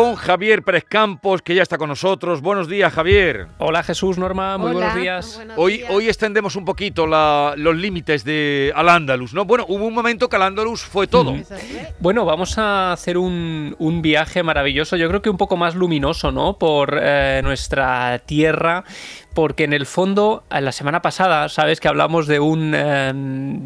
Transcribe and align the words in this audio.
con 0.00 0.14
Javier 0.14 0.62
Pérez 0.62 0.86
Campos, 0.88 1.42
que 1.42 1.54
ya 1.54 1.62
está 1.62 1.76
con 1.76 1.90
nosotros. 1.90 2.40
Buenos 2.40 2.68
días, 2.68 2.90
Javier. 2.90 3.48
Hola 3.58 3.82
Jesús, 3.82 4.16
Norma, 4.16 4.56
muy 4.56 4.72
buenos 4.72 4.94
días. 4.94 5.38
hoy, 5.56 5.82
hoy 5.90 6.08
extendemos 6.08 6.56
un 6.56 6.64
poquito 6.64 7.06
los 7.06 7.76
límites 7.76 8.24
de 8.24 8.72
Al 8.74 8.88
Andalus, 8.88 9.34
¿no? 9.34 9.44
Bueno, 9.44 9.66
hubo 9.68 9.84
un 9.84 9.92
momento 9.92 10.30
que 10.30 10.36
Al 10.36 10.42
Andalus 10.44 10.80
fue 10.80 11.06
todo. 11.06 11.36
Bueno, 11.98 12.24
vamos 12.24 12.56
a 12.56 12.92
hacer 12.92 13.18
un, 13.18 14.00
viaje 14.00 14.42
maravilloso, 14.42 14.96
yo 14.96 15.06
creo 15.08 15.20
que 15.20 15.28
un 15.28 15.36
poco 15.36 15.58
más 15.58 15.74
luminoso, 15.74 16.32
¿no? 16.32 16.56
Por 16.56 16.98
eh, 16.98 17.42
nuestra 17.44 18.20
tierra 18.20 18.84
porque 19.34 19.64
en 19.64 19.72
el 19.72 19.86
fondo, 19.86 20.42
la 20.50 20.72
semana 20.72 21.02
pasada, 21.02 21.48
sabes 21.48 21.78
que 21.78 21.88
hablamos 21.88 22.26
de 22.26 22.40
un, 22.40 22.72
eh, 22.74 23.12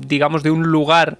digamos, 0.06 0.42
de 0.42 0.50
un 0.50 0.64
lugar 0.64 1.16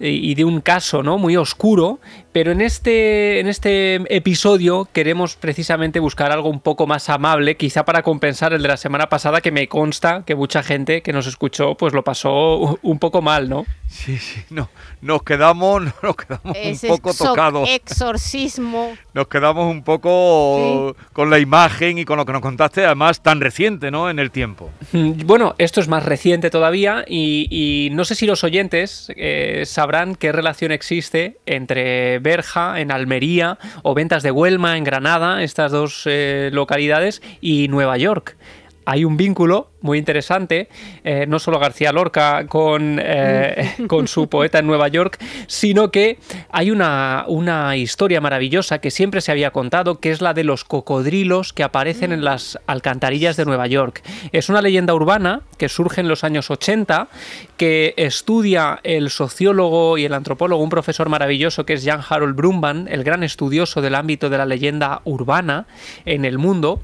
y 0.00 0.34
de 0.34 0.44
un 0.44 0.60
caso 0.60 1.02
¿no? 1.02 1.18
muy 1.18 1.36
oscuro, 1.36 1.98
pero 2.32 2.52
en 2.52 2.60
este, 2.60 3.40
en 3.40 3.46
este 3.46 3.96
episodio 4.14 4.88
queremos 4.92 5.36
precisamente 5.36 6.00
buscar 6.00 6.32
algo 6.32 6.48
un 6.48 6.60
poco 6.60 6.86
más 6.86 7.08
amable, 7.08 7.56
quizá 7.56 7.84
para 7.84 8.02
compensar 8.02 8.52
el 8.52 8.62
de 8.62 8.68
la 8.68 8.76
semana 8.76 9.08
pasada, 9.08 9.40
que 9.40 9.50
me 9.50 9.68
consta 9.68 10.22
que 10.26 10.34
mucha 10.34 10.62
gente 10.62 11.02
que 11.02 11.12
nos 11.12 11.26
escuchó 11.26 11.74
pues 11.74 11.92
lo 11.92 12.04
pasó 12.04 12.78
un 12.82 12.98
poco 12.98 13.22
mal, 13.22 13.48
¿no? 13.48 13.66
Sí, 13.88 14.18
sí, 14.18 14.42
no, 14.50 14.68
nos 15.00 15.22
quedamos, 15.22 15.82
nos 16.02 16.16
quedamos 16.16 16.56
un 16.56 16.88
poco 16.88 17.14
tocados. 17.14 17.68
Exorcismo. 17.68 18.96
Nos 19.14 19.28
quedamos 19.28 19.70
un 19.70 19.82
poco 19.82 20.94
con 21.12 21.30
la 21.30 21.38
imagen 21.38 21.98
y 21.98 22.04
con 22.04 22.18
lo 22.18 22.26
que 22.26 22.32
nos 22.32 22.42
contaste, 22.42 22.84
además 22.84 23.22
tan 23.22 23.40
reciente, 23.40 23.90
¿no? 23.90 24.10
En 24.10 24.18
el 24.18 24.30
tiempo. 24.30 24.70
Mm, 24.92 25.26
bueno, 25.26 25.54
esto 25.58 25.80
es 25.80 25.88
más 25.88 26.04
reciente 26.04 26.50
todavía 26.50 27.04
y, 27.08 27.88
no 27.92 28.04
sé 28.04 28.14
si 28.14 28.26
los 28.26 28.44
oyentes 28.44 29.10
eh, 29.16 29.64
sabrán 29.66 30.14
qué 30.14 30.32
relación 30.32 30.70
existe 30.70 31.38
entre 31.46 32.17
Berja 32.18 32.80
en 32.80 32.90
Almería 32.90 33.58
o 33.82 33.94
Ventas 33.94 34.22
de 34.22 34.30
Huelma 34.30 34.76
en 34.76 34.84
Granada, 34.84 35.42
estas 35.42 35.72
dos 35.72 36.02
eh, 36.06 36.50
localidades, 36.52 37.22
y 37.40 37.68
Nueva 37.68 37.96
York 37.96 38.36
hay 38.88 39.04
un 39.04 39.18
vínculo 39.18 39.68
muy 39.82 39.98
interesante, 39.98 40.68
eh, 41.04 41.26
no 41.28 41.38
solo 41.38 41.58
García 41.58 41.92
Lorca 41.92 42.46
con, 42.48 42.98
eh, 43.00 43.74
con, 43.86 44.08
su 44.08 44.28
poeta 44.30 44.60
en 44.60 44.66
Nueva 44.66 44.88
York, 44.88 45.22
sino 45.46 45.90
que 45.90 46.18
hay 46.50 46.70
una, 46.70 47.26
una, 47.28 47.76
historia 47.76 48.22
maravillosa 48.22 48.80
que 48.80 48.90
siempre 48.90 49.20
se 49.20 49.30
había 49.30 49.50
contado, 49.50 50.00
que 50.00 50.10
es 50.10 50.22
la 50.22 50.32
de 50.32 50.42
los 50.42 50.64
cocodrilos 50.64 51.52
que 51.52 51.64
aparecen 51.64 52.12
en 52.12 52.24
las 52.24 52.58
alcantarillas 52.66 53.36
de 53.36 53.44
Nueva 53.44 53.66
York. 53.66 54.02
Es 54.32 54.48
una 54.48 54.62
leyenda 54.62 54.94
urbana 54.94 55.42
que 55.58 55.68
surge 55.68 56.00
en 56.00 56.08
los 56.08 56.24
años 56.24 56.50
80, 56.50 57.08
que 57.58 57.92
estudia 57.98 58.80
el 58.84 59.10
sociólogo 59.10 59.98
y 59.98 60.06
el 60.06 60.14
antropólogo, 60.14 60.62
un 60.62 60.70
profesor 60.70 61.10
maravilloso 61.10 61.66
que 61.66 61.74
es 61.74 61.84
Jan 61.84 62.00
Harold 62.08 62.34
Brumban, 62.34 62.88
el 62.90 63.04
gran 63.04 63.22
estudioso 63.22 63.82
del 63.82 63.94
ámbito 63.94 64.30
de 64.30 64.38
la 64.38 64.46
leyenda 64.46 65.02
urbana 65.04 65.66
en 66.06 66.24
el 66.24 66.38
mundo. 66.38 66.80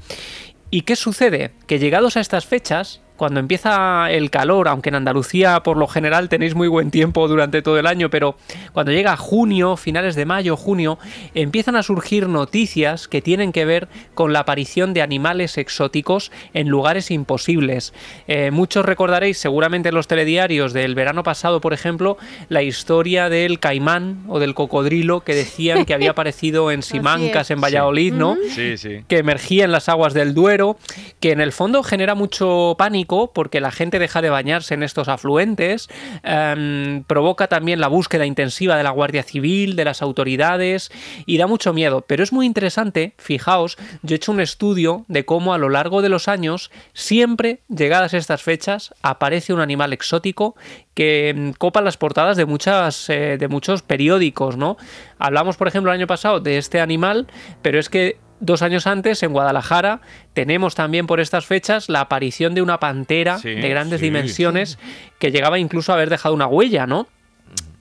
¿Y 0.75 0.81
qué 0.81 0.97
sucede? 0.97 1.51
Que 1.67 1.79
llegados 1.79 2.17
a 2.17 2.19
estas 2.19 2.45
fechas, 2.47 2.99
cuando 3.15 3.39
empieza 3.39 4.11
el 4.11 4.29
calor, 4.29 4.67
aunque 4.67 4.89
en 4.89 4.95
Andalucía 4.95 5.61
por 5.63 5.77
lo 5.77 5.87
general 5.87 6.29
tenéis 6.29 6.55
muy 6.55 6.67
buen 6.67 6.91
tiempo 6.91 7.27
durante 7.27 7.61
todo 7.61 7.79
el 7.79 7.87
año, 7.87 8.09
pero 8.09 8.35
cuando 8.73 8.91
llega 8.91 9.15
junio, 9.17 9.77
finales 9.77 10.15
de 10.15 10.25
mayo, 10.25 10.57
junio, 10.57 10.97
empiezan 11.33 11.75
a 11.75 11.83
surgir 11.83 12.27
noticias 12.27 13.07
que 13.07 13.21
tienen 13.21 13.51
que 13.51 13.65
ver 13.65 13.87
con 14.13 14.33
la 14.33 14.39
aparición 14.39 14.93
de 14.93 15.01
animales 15.01 15.57
exóticos 15.57 16.31
en 16.53 16.67
lugares 16.67 17.11
imposibles. 17.11 17.93
Eh, 18.27 18.51
muchos 18.51 18.85
recordaréis 18.85 19.37
seguramente 19.37 19.89
en 19.89 19.95
los 19.95 20.07
telediarios 20.07 20.73
del 20.73 20.95
verano 20.95 21.23
pasado, 21.23 21.61
por 21.61 21.73
ejemplo, 21.73 22.17
la 22.49 22.63
historia 22.63 23.29
del 23.29 23.59
caimán 23.59 24.23
o 24.27 24.39
del 24.39 24.53
cocodrilo 24.53 25.21
que 25.21 25.35
decían 25.35 25.85
que 25.85 25.93
había 25.93 26.11
aparecido 26.15 26.71
en 26.71 26.83
Simancas, 26.83 27.51
en 27.51 27.61
Valladolid, 27.61 28.13
¿no? 28.13 28.35
Sí, 28.49 28.77
sí. 28.77 29.03
Que 29.07 29.19
emergía 29.19 29.65
en 29.65 29.71
las 29.71 29.89
aguas 29.89 30.13
del 30.13 30.33
Duero, 30.33 30.77
que 31.19 31.31
en 31.31 31.39
el 31.39 31.51
fondo 31.51 31.83
genera 31.83 32.15
mucho 32.15 32.75
pánico 32.77 33.04
porque 33.33 33.61
la 33.61 33.71
gente 33.71 33.99
deja 33.99 34.21
de 34.21 34.29
bañarse 34.29 34.73
en 34.73 34.83
estos 34.83 35.07
afluentes, 35.07 35.89
em, 36.23 37.03
provoca 37.03 37.47
también 37.47 37.79
la 37.79 37.87
búsqueda 37.87 38.25
intensiva 38.25 38.77
de 38.77 38.83
la 38.83 38.89
Guardia 38.91 39.23
Civil, 39.23 39.75
de 39.75 39.85
las 39.85 40.01
autoridades 40.01 40.91
y 41.25 41.37
da 41.37 41.47
mucho 41.47 41.73
miedo. 41.73 42.01
Pero 42.07 42.23
es 42.23 42.33
muy 42.33 42.45
interesante, 42.45 43.13
fijaos, 43.17 43.77
yo 44.01 44.15
he 44.15 44.17
hecho 44.17 44.31
un 44.31 44.39
estudio 44.39 45.05
de 45.07 45.25
cómo 45.25 45.53
a 45.53 45.57
lo 45.57 45.69
largo 45.69 46.01
de 46.01 46.09
los 46.09 46.27
años, 46.27 46.71
siempre 46.93 47.59
llegadas 47.69 48.13
estas 48.13 48.41
fechas, 48.41 48.93
aparece 49.01 49.53
un 49.53 49.59
animal 49.59 49.93
exótico 49.93 50.55
que 50.93 51.29
em, 51.29 51.53
copa 51.53 51.81
las 51.81 51.97
portadas 51.97 52.37
de 52.37 52.45
muchas 52.45 53.09
eh, 53.09 53.37
de 53.37 53.47
muchos 53.47 53.81
periódicos, 53.81 54.57
¿no? 54.57 54.77
Hablamos, 55.19 55.57
por 55.57 55.67
ejemplo, 55.67 55.91
el 55.91 55.99
año 55.99 56.07
pasado 56.07 56.39
de 56.39 56.57
este 56.57 56.79
animal, 56.79 57.27
pero 57.61 57.79
es 57.79 57.89
que 57.89 58.17
dos 58.45 58.61
años 58.61 58.87
antes, 58.87 59.23
en 59.23 59.33
Guadalajara, 59.33 60.01
tenemos 60.33 60.75
también 60.75 61.07
por 61.07 61.19
estas 61.19 61.45
fechas 61.45 61.89
la 61.89 62.01
aparición 62.01 62.53
de 62.53 62.61
una 62.61 62.79
pantera 62.79 63.37
de 63.39 63.69
grandes 63.69 64.01
dimensiones 64.01 64.77
que 65.19 65.31
llegaba 65.31 65.59
incluso 65.59 65.91
a 65.91 65.95
haber 65.95 66.09
dejado 66.09 66.35
una 66.35 66.47
huella, 66.47 66.87
¿no? 66.87 67.07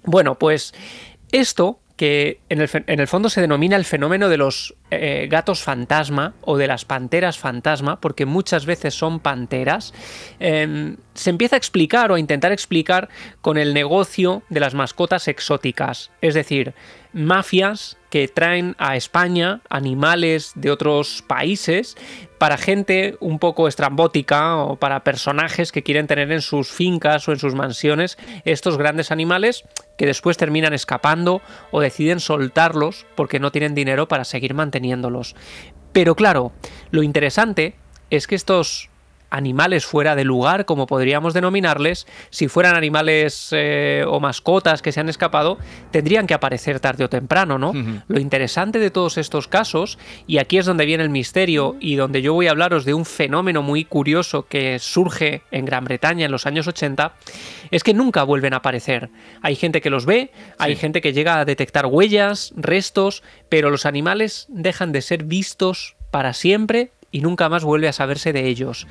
Bueno, 0.04 0.36
pues 0.36 0.74
esto 1.32 1.80
que 1.96 2.40
en 2.48 2.60
el, 2.60 3.06
fondo 3.06 3.28
se 3.28 3.40
denomina 3.40 3.76
el 3.76 3.84
fenómeno 3.84 4.28
de 4.28 4.36
los 4.36 4.74
eh, 4.90 5.28
gatos 5.30 5.62
fantasma 5.62 6.34
o 6.40 6.56
de 6.56 6.66
las 6.66 6.84
panteras 6.84 7.38
fantasma, 7.38 8.00
porque 8.00 8.26
muchas 8.26 8.66
veces 8.66 8.94
son 8.94 9.20
panteras, 9.20 9.94
em, 10.40 10.96
se 11.14 11.30
empieza 11.30 11.54
a 11.54 11.58
explicar 11.58 12.10
o 12.10 12.16
a 12.16 12.20
intentar 12.20 12.50
explicar 12.50 13.08
con 13.40 13.58
el 13.58 13.74
negocio 13.74 14.42
de 14.48 14.60
las 14.60 14.74
mascotas 14.74 15.28
exóticas, 15.28 16.10
es 16.20 16.34
decir, 16.34 16.74
mafias 17.12 17.96
que 18.10 18.26
traen 18.26 18.74
a 18.78 18.96
España 18.96 19.60
animales 19.68 20.52
de 20.56 20.72
otros 20.72 21.22
países 21.26 21.96
para 22.44 22.58
gente 22.58 23.16
un 23.20 23.38
poco 23.38 23.68
estrambótica 23.68 24.58
o 24.58 24.76
para 24.76 25.02
personajes 25.02 25.72
que 25.72 25.82
quieren 25.82 26.06
tener 26.06 26.30
en 26.30 26.42
sus 26.42 26.70
fincas 26.70 27.26
o 27.26 27.32
en 27.32 27.38
sus 27.38 27.54
mansiones 27.54 28.18
estos 28.44 28.76
grandes 28.76 29.10
animales 29.10 29.64
que 29.96 30.04
después 30.04 30.36
terminan 30.36 30.74
escapando 30.74 31.40
o 31.70 31.80
deciden 31.80 32.20
soltarlos 32.20 33.06
porque 33.14 33.40
no 33.40 33.50
tienen 33.50 33.74
dinero 33.74 34.08
para 34.08 34.24
seguir 34.24 34.52
manteniéndolos. 34.52 35.34
Pero 35.94 36.16
claro, 36.16 36.52
lo 36.90 37.02
interesante 37.02 37.76
es 38.10 38.26
que 38.26 38.34
estos 38.34 38.90
animales 39.34 39.84
fuera 39.84 40.14
de 40.14 40.24
lugar, 40.24 40.64
como 40.64 40.86
podríamos 40.86 41.34
denominarles, 41.34 42.06
si 42.30 42.46
fueran 42.46 42.76
animales 42.76 43.48
eh, 43.50 44.04
o 44.06 44.20
mascotas 44.20 44.80
que 44.80 44.92
se 44.92 45.00
han 45.00 45.08
escapado, 45.08 45.58
tendrían 45.90 46.26
que 46.26 46.34
aparecer 46.34 46.78
tarde 46.78 47.04
o 47.04 47.08
temprano, 47.08 47.58
¿no? 47.58 47.72
Lo 48.06 48.20
interesante 48.20 48.78
de 48.78 48.90
todos 48.90 49.18
estos 49.18 49.48
casos, 49.48 49.98
y 50.26 50.38
aquí 50.38 50.58
es 50.58 50.66
donde 50.66 50.86
viene 50.86 51.02
el 51.02 51.10
misterio 51.10 51.76
y 51.80 51.96
donde 51.96 52.22
yo 52.22 52.32
voy 52.32 52.46
a 52.46 52.52
hablaros 52.52 52.84
de 52.84 52.94
un 52.94 53.04
fenómeno 53.04 53.62
muy 53.62 53.84
curioso 53.84 54.46
que 54.46 54.78
surge 54.78 55.42
en 55.50 55.64
Gran 55.64 55.84
Bretaña 55.84 56.26
en 56.26 56.32
los 56.32 56.46
años 56.46 56.68
80, 56.68 57.14
es 57.72 57.82
que 57.82 57.92
nunca 57.92 58.22
vuelven 58.22 58.54
a 58.54 58.58
aparecer. 58.58 59.10
Hay 59.42 59.56
gente 59.56 59.80
que 59.80 59.90
los 59.90 60.06
ve, 60.06 60.30
hay 60.58 60.76
gente 60.76 61.00
que 61.00 61.12
llega 61.12 61.40
a 61.40 61.44
detectar 61.44 61.86
huellas, 61.86 62.52
restos, 62.56 63.24
pero 63.48 63.70
los 63.70 63.84
animales 63.84 64.46
dejan 64.48 64.92
de 64.92 65.02
ser 65.02 65.24
vistos 65.24 65.96
para 66.12 66.32
siempre 66.34 66.92
y 67.14 67.20
nunca 67.20 67.48
más 67.48 67.62
vuelve 67.62 67.86
a 67.86 67.92
saberse 67.92 68.32
de 68.32 68.48
ellos. 68.48 68.88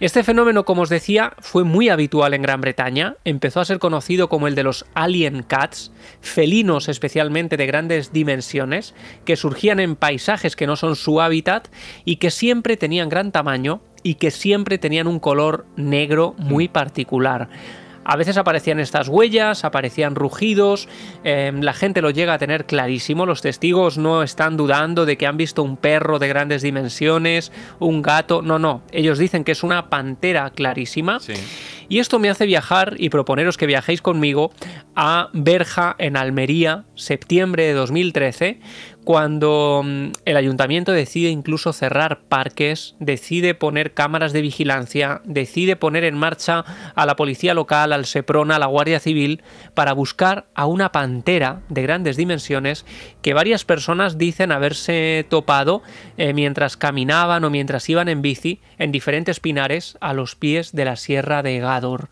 Este 0.00 0.24
fenómeno, 0.24 0.64
como 0.64 0.82
os 0.82 0.88
decía, 0.88 1.34
fue 1.38 1.62
muy 1.62 1.88
habitual 1.88 2.34
en 2.34 2.42
Gran 2.42 2.60
Bretaña, 2.60 3.14
empezó 3.24 3.60
a 3.60 3.64
ser 3.64 3.78
conocido 3.78 4.28
como 4.28 4.48
el 4.48 4.56
de 4.56 4.64
los 4.64 4.86
alien 4.92 5.44
cats, 5.44 5.92
felinos 6.20 6.88
especialmente 6.88 7.56
de 7.56 7.66
grandes 7.66 8.12
dimensiones, 8.12 8.92
que 9.24 9.36
surgían 9.36 9.78
en 9.78 9.94
paisajes 9.94 10.56
que 10.56 10.66
no 10.66 10.74
son 10.74 10.96
su 10.96 11.20
hábitat 11.20 11.68
y 12.04 12.16
que 12.16 12.32
siempre 12.32 12.76
tenían 12.76 13.08
gran 13.08 13.30
tamaño 13.30 13.82
y 14.02 14.14
que 14.16 14.32
siempre 14.32 14.78
tenían 14.78 15.06
un 15.06 15.20
color 15.20 15.64
negro 15.76 16.34
muy 16.38 16.66
particular. 16.66 17.50
A 18.04 18.16
veces 18.16 18.36
aparecían 18.36 18.80
estas 18.80 19.08
huellas, 19.08 19.64
aparecían 19.64 20.14
rugidos, 20.14 20.88
em, 21.22 21.60
la 21.60 21.74
gente 21.74 22.00
lo 22.02 22.10
llega 22.10 22.34
a 22.34 22.38
tener 22.38 22.64
clarísimo, 22.64 23.26
los 23.26 23.42
testigos 23.42 23.98
no 23.98 24.22
están 24.22 24.56
dudando 24.56 25.04
de 25.06 25.18
que 25.18 25.26
han 25.26 25.36
visto 25.36 25.62
un 25.62 25.76
perro 25.76 26.18
de 26.18 26.28
grandes 26.28 26.62
dimensiones, 26.62 27.52
un 27.78 28.02
gato, 28.02 28.42
no, 28.42 28.58
no, 28.58 28.82
ellos 28.92 29.18
dicen 29.18 29.44
que 29.44 29.52
es 29.52 29.62
una 29.62 29.90
pantera 29.90 30.50
clarísima. 30.50 31.18
Y 31.90 31.98
esto 31.98 32.20
me 32.20 32.30
hace 32.30 32.46
viajar 32.46 32.94
y 32.98 33.08
proponeros 33.08 33.56
que 33.56 33.66
viajéis 33.66 34.00
conmigo 34.00 34.52
a 34.94 35.28
Berja 35.32 35.96
en 35.98 36.16
Almería, 36.16 36.84
septiembre 36.94 37.64
de 37.64 37.72
2013, 37.72 38.60
cuando 39.04 39.82
mm, 39.84 40.12
el 40.24 40.36
ayuntamiento 40.36 40.92
decide 40.92 41.30
incluso 41.30 41.72
cerrar 41.72 42.22
parques, 42.28 42.94
decide 42.98 43.54
poner 43.54 43.94
cámaras 43.94 44.32
de 44.32 44.42
vigilancia, 44.42 45.20
decide 45.24 45.76
poner 45.76 46.04
en 46.04 46.16
marcha 46.16 46.64
a 46.94 47.06
la 47.06 47.16
policía 47.16 47.54
local, 47.54 47.92
al 47.92 48.06
SEPRONA, 48.06 48.56
a 48.56 48.58
la 48.58 48.66
Guardia 48.66 49.00
Civil, 49.00 49.42
para 49.74 49.92
buscar 49.92 50.46
a 50.54 50.66
una 50.66 50.92
pantera 50.92 51.62
de 51.68 51.82
grandes 51.82 52.16
dimensiones 52.16 52.84
que 53.22 53.34
varias 53.34 53.64
personas 53.64 54.18
dicen 54.18 54.52
haberse 54.52 55.26
topado 55.28 55.82
eh, 56.16 56.32
mientras 56.32 56.76
caminaban 56.76 57.44
o 57.44 57.50
mientras 57.50 57.88
iban 57.88 58.08
en 58.08 58.22
bici 58.22 58.60
en 58.78 58.92
diferentes 58.92 59.40
pinares 59.40 59.96
a 60.00 60.12
los 60.12 60.36
pies 60.36 60.72
de 60.72 60.84
la 60.84 60.96
Sierra 60.96 61.42
de 61.42 61.58
Gador. 61.58 62.08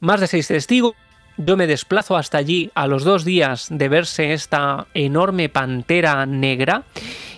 Más 0.00 0.20
de 0.20 0.26
seis 0.28 0.46
testigos 0.46 0.94
Yo 1.38 1.56
me 1.56 1.68
desplazo 1.68 2.16
hasta 2.16 2.38
allí 2.38 2.70
a 2.74 2.88
los 2.88 3.04
dos 3.04 3.24
días 3.24 3.68
de 3.70 3.88
verse 3.88 4.32
esta 4.32 4.88
enorme 4.92 5.48
pantera 5.48 6.26
negra. 6.26 6.82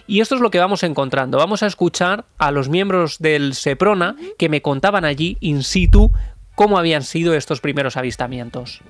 Y 0.07 0.21
esto 0.21 0.35
es 0.35 0.41
lo 0.41 0.51
que 0.51 0.59
vamos 0.59 0.83
encontrando. 0.83 1.37
Vamos 1.37 1.63
a 1.63 1.67
escuchar 1.67 2.25
a 2.39 2.51
los 2.51 2.69
miembros 2.71 3.19
del 3.19 3.55
Seprona 3.55 4.17
que 4.39 4.49
me 4.49 4.63
contaban 4.63 5.05
allí 5.05 5.37
in 5.41 5.63
situ 5.63 6.11
cómo 6.55 6.79
habían 6.79 7.03
sido 7.03 7.35
estos 7.35 7.61
primeros 7.61 7.97
avistamientos. 7.97 8.81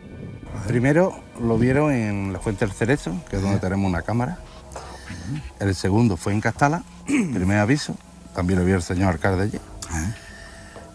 Primero 0.67 1.23
lo 1.41 1.59
vieron 1.59 1.93
en 1.93 2.33
la 2.33 2.39
Fuente 2.39 2.65
del 2.65 2.75
Cerezo, 2.75 3.23
que 3.29 3.37
es 3.37 3.43
donde 3.43 3.59
tenemos 3.59 3.89
una 3.89 4.03
cámara. 4.03 4.39
El 5.59 5.75
segundo 5.75 6.17
fue 6.17 6.33
en 6.33 6.41
Castala, 6.41 6.85
primer 7.07 7.59
aviso, 7.59 7.97
también 8.35 8.61
lo 8.61 8.65
vio 8.65 8.77
el 8.77 8.83
señor 8.83 9.12
alcalde 9.15 9.43
allí. 9.45 9.59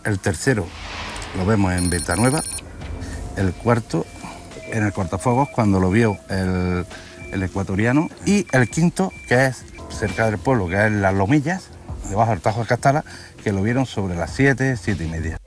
El 0.03 0.19
tercero 0.19 0.65
lo 1.37 1.45
vemos 1.45 1.73
en 1.73 1.89
Ventanueva. 1.89 2.41
El 3.37 3.53
cuarto 3.53 4.05
en 4.71 4.83
el 4.83 4.93
cortafuegos 4.93 5.49
cuando 5.49 5.79
lo 5.79 5.89
vio 5.89 6.17
el, 6.29 6.85
el 7.31 7.43
ecuatoriano. 7.43 8.09
Y 8.25 8.45
el 8.51 8.69
quinto, 8.69 9.11
que 9.27 9.45
es 9.45 9.65
cerca 9.89 10.25
del 10.29 10.37
pueblo, 10.37 10.67
que 10.67 10.85
es 10.85 10.91
Las 10.91 11.13
Lomillas, 11.13 11.69
debajo 12.09 12.31
del 12.31 12.41
Tajo 12.41 12.61
de 12.61 12.67
Castala, 12.67 13.03
que 13.43 13.51
lo 13.51 13.61
vieron 13.61 13.85
sobre 13.85 14.15
las 14.15 14.31
7, 14.31 14.77
7 14.77 15.03
y 15.03 15.07
media. 15.07 15.37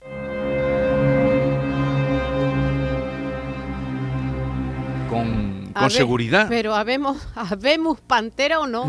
Con, 5.09 5.71
con 5.73 5.89
seguridad. 5.89 6.47
Pero 6.49 6.75
habemos, 6.75 7.27
habemos 7.35 7.99
pantera 8.01 8.59
o 8.59 8.67
no. 8.67 8.87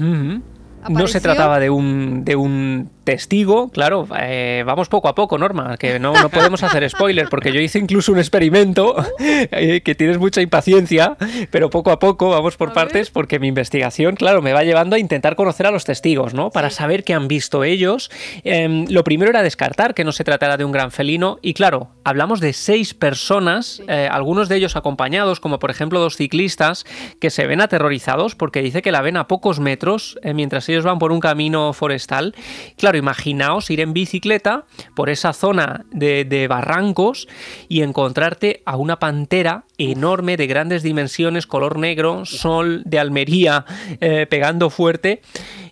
No 0.88 1.06
se 1.08 1.20
trataba 1.20 1.58
de 1.58 1.70
un, 1.70 2.25
de 2.25 2.37
un 2.37 2.91
testigo, 3.05 3.70
claro, 3.70 4.06
eh, 4.19 4.62
vamos 4.67 4.88
poco 4.88 5.08
a 5.08 5.14
poco, 5.14 5.38
Norma, 5.38 5.76
que 5.79 5.99
no, 5.99 6.12
no 6.12 6.29
podemos 6.29 6.62
hacer 6.62 6.88
spoilers, 6.88 7.31
porque 7.31 7.52
yo 7.52 7.61
hice 7.61 7.79
incluso 7.79 8.12
un 8.12 8.19
experimento, 8.19 8.94
eh, 9.19 9.81
que 9.85 9.94
tienes 9.94 10.19
mucha 10.19 10.41
impaciencia, 10.43 11.17
pero 11.50 11.70
poco 11.70 11.91
a 11.91 11.99
poco 11.99 12.31
vamos 12.31 12.56
por 12.56 12.70
A 12.70 12.73
partes, 12.73 13.08
ver. 13.08 13.12
porque 13.12 13.38
mi 13.38 13.49
investigación, 13.49 14.17
claro, 14.17 14.43
me 14.43 14.52
va 14.52 14.64
llevando 14.64 14.97
a 14.97 14.99
intentar 14.99 15.35
conocer 15.37 15.67
a 15.67 15.70
los 15.70 15.85
testigos, 15.85 16.35
¿no? 16.35 16.50
Para 16.50 16.70
Sí. 16.70 16.76
saber 16.76 17.05
qué 17.05 17.14
han 17.14 17.29
visto 17.29 17.64
ellos. 17.64 18.11
Em, 18.44 18.87
lo 18.88 19.03
primero 19.05 19.31
era 19.31 19.43
descartar 19.43 19.94
que 19.94 20.05
no 20.05 20.12
se 20.12 20.25
tratara 20.25 20.56
de 20.56 20.64
un 20.64 20.73
gran 20.73 20.91
felino, 20.91 21.38
y 21.43 21.55
claro, 21.55 21.91
hablamos 22.05 22.41
de 22.41 22.53
seis 22.53 22.94
personas, 22.94 23.82
eh, 23.88 24.08
algunos 24.11 24.49
de 24.49 24.56
ellos 24.56 24.76
acompañados, 24.76 25.41
como 25.41 25.58
por 25.58 25.70
ejemplo 25.70 26.00
dos 26.00 26.17
ciclistas, 26.17 26.85
que 27.20 27.31
se 27.31 27.46
ven 27.46 27.61
aterrorizados 27.61 28.35
porque 28.35 28.62
dice 28.62 28.82
que 28.82 28.93
la 28.93 29.00
ven 29.03 29.17
a 29.17 29.26
pocos 29.26 29.61
metros 29.61 30.19
mientras 30.35 30.69
ellos 30.69 30.85
van 30.85 30.99
por 30.99 31.12
un 31.12 31.20
camino 31.20 31.73
forestal. 31.73 32.35
Claro, 32.76 32.89
imaginaos 32.96 33.70
ir 33.70 33.81
en 33.81 33.92
bicicleta 33.92 34.64
por 34.94 35.10
esa 35.10 35.32
zona 35.32 35.84
de, 35.90 36.25
de 36.25 36.48
barrancos 36.48 37.28
y 37.69 37.82
encontrarte 37.82 38.62
a 38.66 38.76
una 38.76 38.98
pantera 38.98 39.64
enorme 39.78 40.37
de 40.37 40.46
grandes 40.46 40.82
dimensiones, 40.82 41.46
color 41.46 41.78
negro, 41.78 42.25
sol 42.26 42.82
de 42.84 42.98
Almería 42.98 43.64
eh, 44.00 44.26
pegando 44.28 44.70
fuerte. 44.70 45.22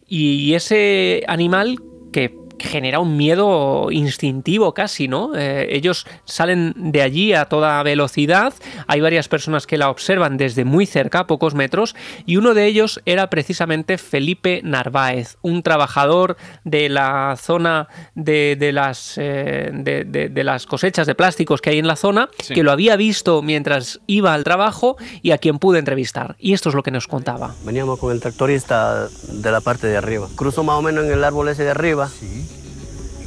Y 0.07 0.55
ese 0.55 1.25
animal 1.29 1.79
que 2.13 2.48
genera 2.61 3.01
un 3.01 3.17
miedo 3.17 3.89
instintivo 3.91 4.75
casi, 4.75 5.09
¿no? 5.09 5.33
Eh, 5.37 5.69
ellos 5.71 6.07
salen 6.25 6.75
de 6.77 7.03
allí 7.03 7.33
a 7.33 7.45
toda 7.47 7.83
velocidad, 7.83 8.53
hay 8.87 9.01
varias 9.01 9.29
personas 9.29 9.67
que 9.67 9.79
la 9.79 9.91
observan 9.91 10.37
desde 10.37 10.65
muy 10.65 10.87
cerca, 10.87 11.21
a 11.21 11.27
pocos 11.27 11.55
metros, 11.55 11.95
y 12.27 12.37
uno 12.37 12.55
de 12.55 12.67
ellos 12.67 13.01
era 13.05 13.29
precisamente 13.31 13.99
Felipe 13.99 14.61
Narváez, 14.65 15.37
un 15.43 15.63
trabajador 15.63 16.37
de 16.65 16.89
la 16.89 17.37
zona 17.41 17.89
de, 18.15 18.57
de 18.59 18.73
las, 18.73 19.15
eh, 19.19 19.71
de, 19.73 20.05
de- 20.05 20.29
de 20.29 20.45
las 20.45 20.67
cosechas 20.67 21.07
de 21.07 21.15
plásticos 21.15 21.61
que 21.61 21.71
hay 21.71 21.79
en 21.79 21.87
la 21.87 21.97
zona, 21.97 22.29
Sí. 22.43 22.55
que 22.55 22.63
lo 22.63 22.73
había 22.73 22.97
visto 22.97 23.43
mientras 23.43 24.01
iba 24.07 24.35
al 24.35 24.45
trabajo 24.45 24.97
y 25.23 25.31
a 25.33 25.39
quien 25.39 25.59
pude 25.59 25.79
entrevistar. 25.79 26.37
Y 26.39 26.53
esto 26.53 26.69
es 26.69 26.75
lo 26.75 26.83
que 26.83 26.91
nos 26.91 27.07
contaba. 27.07 27.55
Veníamos 27.65 27.99
con 27.99 28.13
el 28.13 28.21
tractorista 28.21 29.09
de 29.09 29.51
la 29.53 29.61
parte 29.61 29.87
de 29.87 29.97
arriba. 29.97 30.29
Cruzó 30.37 30.63
más 30.65 30.77
o 30.79 30.83
menos 30.83 31.05
en 31.05 31.13
el 31.13 31.25
árbol 31.25 31.49
ese 31.49 31.65
de 31.65 31.71
arriba. 31.71 32.09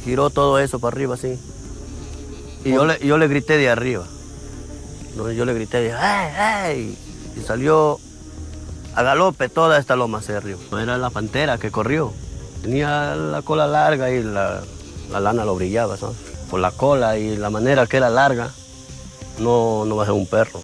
Giró 0.04 0.30
todo 0.30 0.58
eso 0.58 0.78
para 0.78 0.94
arriba, 0.94 1.14
así. 1.14 1.38
Y 2.64 2.70
yo 2.72 2.84
le, 2.84 2.98
yo 3.04 3.18
le 3.18 3.28
grité 3.28 3.56
de 3.56 3.68
arriba. 3.68 4.04
No, 5.16 5.30
yo 5.30 5.44
le 5.44 5.54
grité, 5.54 5.92
¡ay, 5.92 6.32
ay! 6.38 6.98
Y 7.36 7.40
salió 7.40 7.98
a 8.94 9.02
galope 9.02 9.48
toda 9.48 9.78
esta 9.78 9.96
loma 9.96 10.18
hacia 10.18 10.38
arriba. 10.38 10.58
Era 10.80 10.98
la 10.98 11.10
pantera 11.10 11.58
que 11.58 11.70
corrió. 11.70 12.12
Tenía 12.62 13.14
la 13.14 13.42
cola 13.42 13.66
larga 13.66 14.10
y 14.10 14.22
la, 14.22 14.62
la 15.10 15.20
lana 15.20 15.44
lo 15.44 15.54
brillaba, 15.54 15.96
¿sabes? 15.96 16.16
Por 16.50 16.60
la 16.60 16.70
cola 16.70 17.18
y 17.18 17.36
la 17.36 17.50
manera 17.50 17.86
que 17.86 17.96
era 17.96 18.10
larga, 18.10 18.50
no, 19.38 19.84
no 19.84 19.96
va 19.96 20.04
a 20.04 20.06
ser 20.06 20.14
un 20.14 20.26
perro. 20.26 20.62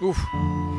Uf, 0.00 0.18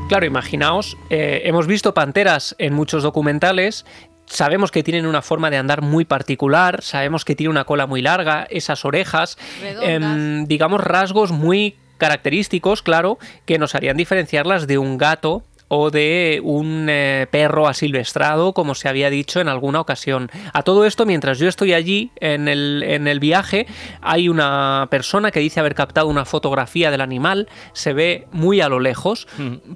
Claro, 0.09 0.25
imaginaos, 0.25 0.97
eh, 1.11 1.43
hemos 1.45 1.67
visto 1.67 1.93
panteras 1.93 2.55
en 2.57 2.73
muchos 2.73 3.03
documentales. 3.03 3.85
Sabemos 4.29 4.71
que 4.71 4.83
tienen 4.83 5.07
una 5.07 5.23
forma 5.23 5.49
de 5.49 5.57
andar 5.57 5.81
muy 5.81 6.05
particular, 6.05 6.83
sabemos 6.83 7.25
que 7.25 7.35
tiene 7.35 7.49
una 7.49 7.65
cola 7.65 7.87
muy 7.87 8.01
larga, 8.03 8.45
esas 8.51 8.85
orejas, 8.85 9.37
em, 9.81 10.45
digamos 10.45 10.81
rasgos 10.81 11.31
muy 11.31 11.75
característicos, 11.97 12.83
claro, 12.83 13.17
que 13.45 13.57
nos 13.57 13.73
harían 13.73 13.97
diferenciarlas 13.97 14.67
de 14.67 14.77
un 14.77 14.99
gato 14.99 15.43
o 15.67 15.91
de 15.91 16.41
un 16.43 16.87
eh, 16.89 17.27
perro 17.31 17.67
asilvestrado, 17.67 18.53
como 18.53 18.75
se 18.75 18.87
había 18.87 19.09
dicho 19.09 19.39
en 19.39 19.47
alguna 19.47 19.81
ocasión. 19.81 20.29
A 20.53 20.63
todo 20.63 20.85
esto, 20.85 21.05
mientras 21.05 21.39
yo 21.39 21.47
estoy 21.47 21.73
allí 21.73 22.11
en 22.19 22.47
el, 22.47 22.83
en 22.83 23.07
el 23.07 23.19
viaje, 23.19 23.67
hay 24.01 24.29
una 24.29 24.87
persona 24.89 25.31
que 25.31 25.39
dice 25.39 25.59
haber 25.59 25.75
captado 25.75 26.07
una 26.07 26.25
fotografía 26.25 26.91
del 26.91 27.01
animal, 27.01 27.47
se 27.73 27.93
ve 27.93 28.27
muy 28.31 28.61
a 28.61 28.69
lo 28.69 28.79
lejos, 28.79 29.27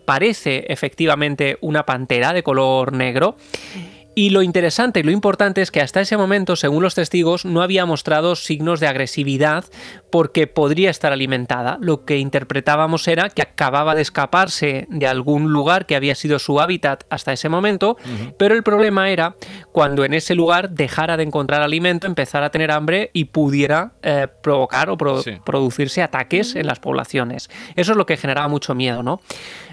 parece 0.06 0.66
efectivamente 0.70 1.58
una 1.62 1.86
pantera 1.86 2.34
de 2.34 2.44
color 2.44 2.94
negro. 2.94 3.36
Y 4.16 4.30
lo 4.30 4.44
interesante 4.44 5.00
y 5.00 5.04
lo 5.04 5.12
importante 5.12 5.62
es 5.62 5.72
que 5.72 5.82
hasta 5.82 6.00
ese 6.02 6.18
momento, 6.18 6.56
según 6.56 6.84
los 6.84 6.94
testigos, 6.96 7.46
no 7.46 7.62
había 7.64 7.86
mostrado 7.86 8.36
signos 8.36 8.80
de 8.80 8.88
agresividad 8.88 9.66
porque 10.12 10.46
podría 10.46 10.92
estar 10.92 11.12
alimentada. 11.12 11.78
Lo 11.82 12.06
que 12.06 12.18
interpretábamos 12.20 13.08
era 13.08 13.30
que 13.30 13.42
acababa 13.42 13.96
de 13.96 14.04
escaparse 14.04 14.86
de 14.90 15.08
algún 15.08 15.52
lugar 15.52 15.88
que 15.88 15.96
había 15.96 16.14
sido 16.14 16.38
su 16.38 16.60
hábitat 16.62 17.06
hasta 17.10 17.34
ese 17.34 17.50
momento, 17.50 17.98
pero 18.38 18.54
el 18.54 18.62
problema 18.62 19.10
era 19.10 19.36
cuando 19.72 20.06
en 20.06 20.14
ese 20.14 20.36
lugar 20.36 20.70
dejara 20.70 21.18
de 21.18 21.24
encontrar 21.24 21.62
alimento, 21.64 22.06
empezara 22.06 22.46
a 22.48 22.50
tener 22.52 22.70
hambre 22.72 23.10
y 23.14 23.26
pudiera 23.26 23.94
eh, 24.04 24.28
provocar 24.44 24.90
o 24.92 24.98
pro- 24.98 25.24
Sí. 25.24 25.38
producirse 25.44 26.04
ataques 26.04 26.56
en 26.56 26.68
las 26.68 26.80
poblaciones. 26.80 27.50
Eso 27.76 27.92
es 27.94 27.98
lo 27.98 28.06
que 28.06 28.18
generaba 28.18 28.48
mucho 28.48 28.76
miedo, 28.76 29.02
¿no? 29.02 29.22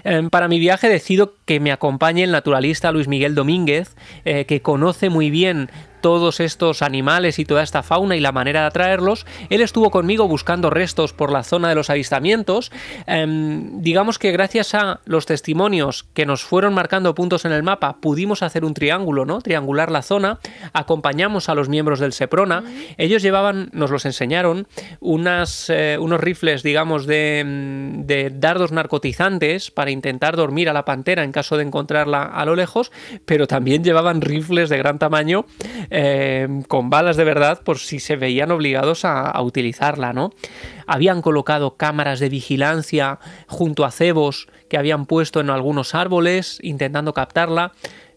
Em, 0.03 0.29
para 0.29 0.47
mi 0.47 0.59
viaje 0.59 0.89
decido 0.89 1.35
que 1.45 1.59
me 1.59 1.71
acompañe 1.71 2.23
el 2.23 2.31
naturalista 2.31 2.91
Luis 2.91 3.07
Miguel 3.07 3.35
Domínguez, 3.35 3.95
eh, 4.25 4.45
que 4.45 4.61
conoce 4.61 5.09
muy 5.09 5.29
bien 5.29 5.69
todos 6.01 6.39
estos 6.39 6.81
animales 6.81 7.39
y 7.39 7.45
toda 7.45 7.63
esta 7.63 7.83
fauna 7.83 8.15
y 8.15 8.19
la 8.19 8.31
manera 8.31 8.61
de 8.61 8.67
atraerlos. 8.67 9.25
Él 9.49 9.61
estuvo 9.61 9.91
conmigo 9.91 10.27
buscando 10.27 10.69
restos 10.69 11.13
por 11.13 11.31
la 11.31 11.43
zona 11.43 11.69
de 11.69 11.75
los 11.75 11.89
avistamientos. 11.89 12.71
Em, 13.07 13.81
digamos 13.81 14.19
que 14.19 14.31
gracias 14.31 14.75
a 14.75 14.99
los 15.05 15.25
testimonios 15.25 16.05
que 16.13 16.25
nos 16.25 16.43
fueron 16.43 16.73
marcando 16.73 17.15
puntos 17.15 17.45
en 17.45 17.51
el 17.51 17.63
mapa, 17.63 17.97
pudimos 18.01 18.43
hacer 18.43 18.65
un 18.65 18.73
triángulo, 18.73 19.25
¿no? 19.25 19.41
Triangular 19.41 19.91
la 19.91 20.01
zona. 20.01 20.39
Acompañamos 20.73 21.49
a 21.49 21.55
los 21.55 21.69
miembros 21.69 21.99
del 21.99 22.13
Seprona. 22.13 22.63
Ellos 22.97 23.21
llevaban, 23.21 23.69
nos 23.73 23.91
los 23.91 24.05
enseñaron, 24.05 24.67
unas, 24.99 25.69
eh, 25.69 25.97
unos 25.99 26.19
rifles, 26.19 26.63
digamos, 26.63 27.05
de, 27.05 27.43
de 28.05 28.31
dardos 28.31 28.71
narcotizantes 28.71 29.71
para 29.71 29.91
intentar 29.91 30.35
dormir 30.35 30.69
a 30.69 30.73
la 30.73 30.85
pantera 30.85 31.23
en 31.23 31.31
caso 31.31 31.57
de 31.57 31.63
encontrarla 31.63 32.23
a 32.23 32.45
lo 32.45 32.55
lejos, 32.55 32.91
pero 33.25 33.47
también 33.47 33.83
llevaban 33.83 34.21
rifles 34.21 34.69
de 34.69 34.77
gran 34.77 34.99
tamaño 34.99 35.45
eh, 35.91 36.47
con 36.67 36.89
balas 36.89 37.17
de 37.17 37.23
verdad 37.23 37.61
por 37.63 37.77
si 37.77 37.99
se 37.99 38.15
veían 38.15 38.49
obligados 38.51 39.05
a, 39.05 39.29
a 39.29 39.41
utilizarla, 39.41 40.13
¿no? 40.13 40.31
Habían 40.87 41.21
colocado 41.21 41.75
cámaras 41.77 42.19
de 42.19 42.29
vigilancia 42.29 43.19
junto 43.47 43.85
a 43.85 43.91
cebos 43.91 44.47
que 44.69 44.77
habían 44.77 45.05
puesto 45.05 45.41
en 45.41 45.49
algunos 45.49 45.93
árboles 45.93 46.59
intentando 46.63 47.13
captarla. 47.13 47.73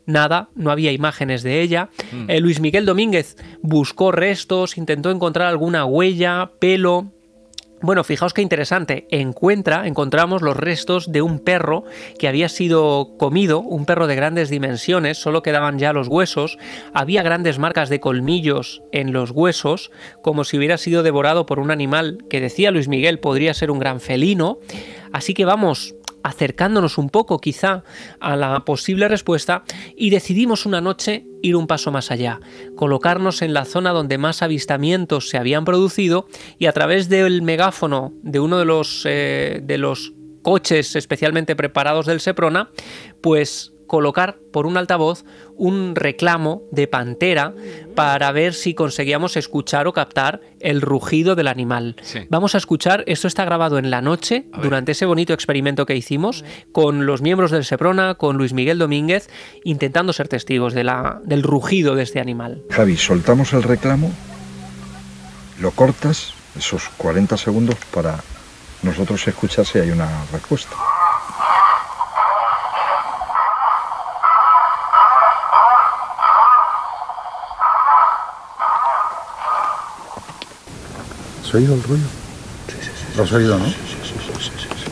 Nada, 0.07 0.51
no 0.55 0.71
había 0.71 0.93
imágenes 0.93 1.43
de 1.43 1.63
ella. 1.63 1.89
Eh, 2.29 2.41
Luis 2.41 2.61
Miguel 2.61 2.85
Domínguez 2.85 3.37
buscó 3.63 4.13
restos, 4.13 4.77
intentó 4.77 5.11
encontrar 5.11 5.49
alguna 5.49 5.87
huella, 5.87 6.51
pelo, 6.59 7.14
bueno, 7.85 8.03
fijaos 8.03 8.33
qué 8.33 8.41
interesante. 8.41 9.07
Encuentra, 9.11 9.87
encontramos 9.87 10.41
los 10.41 10.57
restos 10.57 11.13
de 11.13 11.21
un 11.21 11.39
perro 11.39 11.85
que 12.19 12.29
había 12.29 12.49
sido 12.49 13.17
comido, 13.19 13.61
un 13.61 13.85
perro 13.85 14.07
de 14.07 14.17
grandes 14.17 14.49
dimensiones, 14.49 15.19
solo 15.19 15.43
quedaban 15.43 15.79
ya 15.79 15.93
los 15.93 16.09
huesos. 16.09 16.57
Había 16.95 17.23
grandes 17.23 17.59
marcas 17.59 17.91
de 17.91 18.01
colmillos 18.01 18.83
en 18.91 19.13
los 19.13 19.33
huesos, 19.33 19.91
como 20.23 20.45
si 20.45 20.57
hubiera 20.57 20.79
sido 20.79 21.03
devorado 21.03 21.45
por 21.45 21.59
un 21.59 21.71
animal 21.71 22.25
que 22.31 22.41
decía 22.41 22.71
Luis 22.71 22.89
Miguel 22.89 23.19
podría 23.19 23.53
ser 23.53 23.71
un 23.71 23.79
gran 23.79 24.01
felino. 24.01 24.61
Así 25.13 25.35
que 25.35 25.45
vamos, 25.45 25.95
acercándonos 26.25 26.99
un 26.99 27.11
poco 27.11 27.39
quizá 27.39 27.85
a 28.19 28.35
la 28.35 28.65
posible 28.65 29.07
respuesta 29.07 29.63
y 29.95 30.11
decidimos 30.11 30.67
una 30.67 30.81
noche 30.81 31.27
ir 31.43 31.55
un 31.55 31.67
paso 31.67 31.93
más 31.93 32.11
allá, 32.11 32.41
colocarnos 32.75 33.43
en 33.43 33.53
la 33.53 33.67
zona 33.67 33.93
donde 33.93 34.17
más 34.17 34.43
avistamientos 34.43 35.29
se 35.29 35.37
habían 35.37 35.67
producido 35.67 36.27
y 36.59 36.67
a 36.67 36.73
través 36.73 37.11
del 37.11 37.43
megáfono 37.43 38.15
de 38.23 38.41
uno 38.41 38.59
de 38.59 38.65
los, 38.65 39.05
eh, 39.05 39.61
de 39.63 39.79
los 39.79 40.15
coches 40.43 40.97
especialmente 40.97 41.57
preparados 41.57 42.07
del 42.07 42.21
Seprona, 42.21 42.71
pues 43.21 43.74
colocar 43.95 44.39
por 44.51 44.67
un 44.67 44.77
altavoz 44.77 45.25
un 45.55 45.95
reclamo 45.95 46.65
de 46.73 46.89
pantera 46.89 47.55
para 47.95 48.33
ver 48.33 48.53
si 48.53 48.75
conseguíamos 48.75 49.37
escuchar 49.37 49.87
o 49.87 49.93
captar 49.93 50.41
el 50.59 50.81
rugido 50.81 51.37
del 51.37 51.47
animal. 51.47 51.95
Vamos 52.29 52.57
a 52.57 52.59
escuchar, 52.59 53.05
esto 53.07 53.29
está 53.29 53.45
grabado 53.45 53.79
en 53.79 53.93
la 53.93 54.01
noche, 54.01 54.47
durante 54.61 54.91
ese 54.91 55.07
bonito 55.07 55.33
experimento 55.33 55.87
que 55.87 55.95
hicimos, 55.95 56.45
con 56.73 57.07
los 57.07 57.23
miembros 57.23 57.53
del 57.53 57.65
Seprona, 57.65 58.17
con 58.17 58.37
Luis 58.37 58.53
Miguel 58.53 58.81
Domínguez, 58.81 59.31
intentando 59.63 60.13
ser 60.13 60.27
testigos 60.27 60.75
de 60.75 60.83
la, 60.83 61.21
del 61.25 61.45
rugido 61.45 61.95
de 61.95 62.03
este 62.03 62.19
animal. 62.19 62.65
Javi, 62.71 62.97
soltamos 62.97 63.53
el 63.53 63.63
reclamo, 63.63 64.11
lo 65.61 65.71
cortas, 65.71 66.35
esos 66.59 66.89
40 66.97 67.37
segundos, 67.37 67.77
para 67.93 68.19
nosotros 68.83 69.25
escuchar 69.29 69.65
si 69.65 69.79
hay 69.79 69.93
una 69.93 70.09
respuesta. 70.33 70.75
¿Has 81.55 81.61
oído 81.61 81.75
el 81.77 81.83
ruido? 81.85 82.07
Sí, 82.67 82.75
sí, 82.83 82.91
sí. 82.99 83.17
¿Lo 83.17 83.23
has 83.23 83.31
oído, 83.33 83.57
no? 83.57 83.65
Sí, 83.67 83.73
sí, 83.73 83.97
sí, 84.03 84.35
sí, 84.41 84.51
sí, 84.59 84.69
sí. 84.85 84.91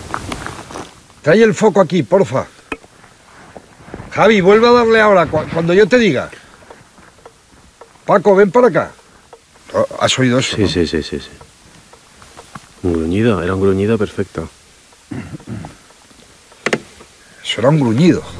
Trae 1.20 1.42
el 1.42 1.54
foco 1.54 1.80
aquí, 1.80 2.04
porfa. 2.04 2.46
Javi, 4.12 4.40
vuelve 4.40 4.68
a 4.68 4.70
darle 4.70 5.00
ahora, 5.00 5.26
cu- 5.26 5.44
cuando 5.52 5.74
yo 5.74 5.88
te 5.88 5.98
diga. 5.98 6.30
Paco, 8.06 8.36
ven 8.36 8.52
para 8.52 8.68
acá. 8.68 8.92
¿Has 9.98 10.16
oído 10.20 10.38
eso? 10.38 10.54
Sí, 10.54 10.62
no? 10.62 10.68
sí, 10.68 10.86
sí, 10.86 11.02
sí, 11.02 11.18
sí. 11.18 11.28
Un 12.84 12.92
gruñido, 12.92 13.42
era 13.42 13.56
un 13.56 13.60
gruñido 13.60 13.98
perfecto. 13.98 14.48
Eso 17.44 17.60
era 17.60 17.70
un 17.70 17.80
gruñido. 17.80 18.22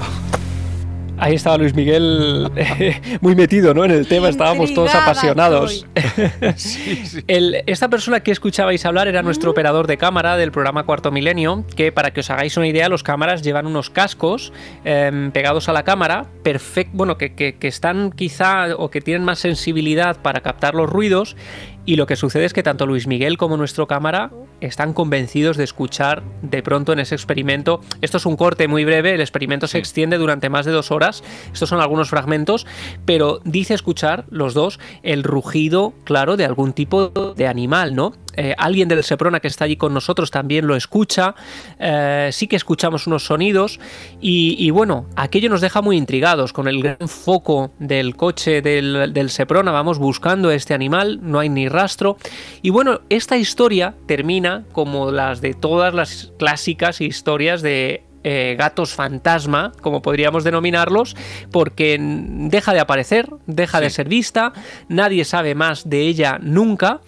Ahí 1.25 1.37
estaba 1.37 1.57
Luis 1.57 1.73
Miguel 1.75 2.51
muy 3.21 3.37
metido 3.37 3.73
¿no? 3.75 3.85
en 3.85 3.93
el 3.93 4.09
tema, 4.09 4.29
estábamos 4.29 4.75
todos 4.75 4.93
apasionados. 4.93 5.87
El- 7.29 7.63
esta 7.67 7.89
persona 7.89 8.21
que 8.21 8.33
escuchabais 8.33 8.85
hablar 8.85 9.07
era 9.07 9.23
nuestro 9.23 9.53
operador 9.53 9.87
de 9.87 9.97
cámara 9.99 10.37
del 10.37 10.51
programa 10.51 10.83
Cuarto 10.85 11.13
Milenio, 11.13 11.65
que 11.77 11.93
para 11.93 12.11
que 12.13 12.21
os 12.21 12.31
hagáis 12.31 12.57
una 12.57 12.67
idea, 12.67 12.89
los 12.89 13.05
cámaras 13.05 13.43
llevan 13.43 13.67
unos 13.67 13.89
cascos 13.89 14.53
em, 14.85 15.31
pegados 15.31 15.69
a 15.69 15.73
la 15.73 15.85
cámara, 15.85 16.27
perfect, 16.43 16.91
bueno, 16.93 17.17
que, 17.19 17.35
que- 17.35 17.55
que 17.55 17.69
están 17.69 18.11
quizá 18.11 18.75
o 18.77 18.91
que 18.91 19.01
tienen 19.01 19.25
más 19.25 19.39
sensibilidad 19.39 20.17
para 20.23 20.41
captar 20.41 20.75
los 20.75 20.91
ruidos. 20.91 21.37
Y 21.85 21.97
lo 21.97 22.07
que 22.07 22.17
sucede 22.17 22.47
es 22.47 22.53
que 22.53 22.63
tanto 22.65 22.85
Luis 22.87 23.07
Miguel 23.07 23.39
como 23.39 23.57
nuestro 23.57 23.87
cámara 23.87 24.31
están 24.67 24.93
convencidos 24.93 25.57
de 25.57 25.65
escuchar 25.65 26.23
de 26.43 26.63
pronto 26.63 26.93
en 26.93 27.01
ese 27.01 27.15
experimento. 27.15 27.81
Esto 28.01 28.17
es 28.17 28.27
un 28.27 28.37
corte 28.37 28.69
muy 28.69 28.85
breve, 28.85 29.15
el 29.15 29.21
experimento 29.21 29.67
se 29.67 29.79
extiende 29.79 30.19
durante 30.19 30.49
más 30.49 30.67
de 30.67 30.73
dos 30.73 30.91
horas. 30.91 31.23
Estos 31.53 31.69
son 31.69 31.81
algunos 31.81 32.09
fragmentos, 32.09 32.67
pero 33.05 33.41
dice 33.45 33.75
escuchar 33.75 34.25
los 34.31 34.55
dos 34.55 34.79
el 35.03 35.23
rugido, 35.23 35.93
claro, 36.05 36.37
de 36.37 36.45
algún 36.45 36.73
tipo 36.73 37.09
de 37.09 37.47
animal, 37.47 37.95
¿no? 37.95 38.13
Eh, 38.35 38.55
alguien 38.57 38.89
del 38.89 39.05
Seprona 39.05 39.41
que 39.41 39.49
está 39.49 39.67
allí 39.67 39.77
con 39.77 39.93
nosotros 39.93 40.31
también 40.31 40.67
lo 40.67 40.75
escucha. 40.77 41.35
eh, 41.79 42.31
sí 42.33 42.47
que 42.47 42.57
escuchamos 42.57 43.07
unos 43.07 43.25
sonidos. 43.25 43.79
Y, 44.21 44.57
y 44.59 44.71
bueno, 44.71 45.07
aquello 45.17 45.51
nos 45.51 45.61
deja 45.61 45.83
muy 45.83 45.97
intrigados. 45.97 46.53
Con 46.53 46.69
el 46.69 46.83
gran 46.83 47.09
foco 47.09 47.73
del 47.79 48.17
coche 48.17 48.63
del, 48.63 49.13
del 49.13 49.31
Seprona 49.31 49.71
vamos 49.71 49.99
buscando 49.99 50.49
a 50.49 50.55
este 50.55 50.75
animal. 50.75 51.19
No 51.23 51.39
hay 51.41 51.49
ni 51.49 51.69
rastro. 51.69 52.17
Y 52.63 52.71
bueno, 52.71 53.01
esta 53.11 53.37
historia 53.37 53.95
termina 54.07 54.52
como 54.73 55.11
las 55.11 55.41
de 55.41 55.55
todas 55.55 55.95
las 55.95 56.33
clásicas 56.39 57.01
historias 57.01 57.63
de 57.63 58.05
eh, 58.25 58.55
gatos 58.57 58.95
fantasma, 58.95 59.73
como 59.81 60.01
podríamos 60.01 60.45
denominarlos, 60.45 61.17
porque 61.51 61.99
deja 62.01 62.73
de 62.73 62.79
aparecer, 62.79 63.29
deja 63.47 63.81
de 63.81 63.91
ser 63.91 64.09
vista, 64.09 64.53
nadie 64.89 65.25
sabe 65.25 65.57
más 65.57 65.89
de 65.89 66.03
ella 66.03 66.39
nunca 66.41 67.01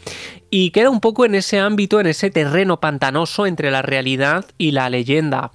y 0.50 0.70
queda 0.70 0.90
un 0.90 1.00
poco 1.00 1.24
en 1.24 1.36
ese 1.36 1.60
ámbito, 1.60 2.00
en 2.00 2.08
ese 2.08 2.30
terreno 2.30 2.80
pantanoso 2.80 3.46
entre 3.46 3.70
la 3.70 3.82
realidad 3.82 4.44
y 4.58 4.72
la 4.72 4.90
leyenda. 4.90 5.52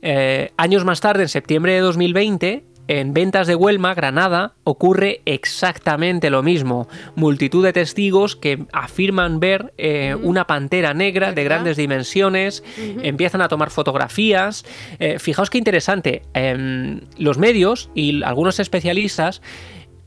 Eh, 0.00 0.52
años 0.56 0.84
más 0.84 1.00
tarde, 1.00 1.22
en 1.22 1.28
septiembre 1.28 1.72
de 1.72 1.80
2020, 1.80 2.64
en 2.86 3.14
Ventas 3.14 3.46
de 3.46 3.54
Huelma, 3.54 3.94
Granada, 3.94 4.54
ocurre 4.64 5.22
exactamente 5.24 6.30
lo 6.30 6.42
mismo. 6.42 6.88
Multitud 7.14 7.64
de 7.64 7.72
testigos 7.72 8.36
que 8.36 8.66
afirman 8.72 9.40
ver 9.40 9.72
eh, 9.78 10.14
una 10.22 10.46
pantera 10.46 10.92
negra 10.92 11.32
de 11.32 11.44
grandes 11.44 11.76
dimensiones, 11.76 12.62
empiezan 13.02 13.40
a 13.40 13.48
tomar 13.48 13.70
fotografías. 13.70 14.64
Eh, 14.98 15.18
fijaos 15.18 15.50
qué 15.50 15.58
interesante, 15.58 16.22
em, 16.34 17.00
los 17.16 17.38
medios 17.38 17.90
y 17.94 18.22
algunos 18.22 18.60
especialistas 18.60 19.40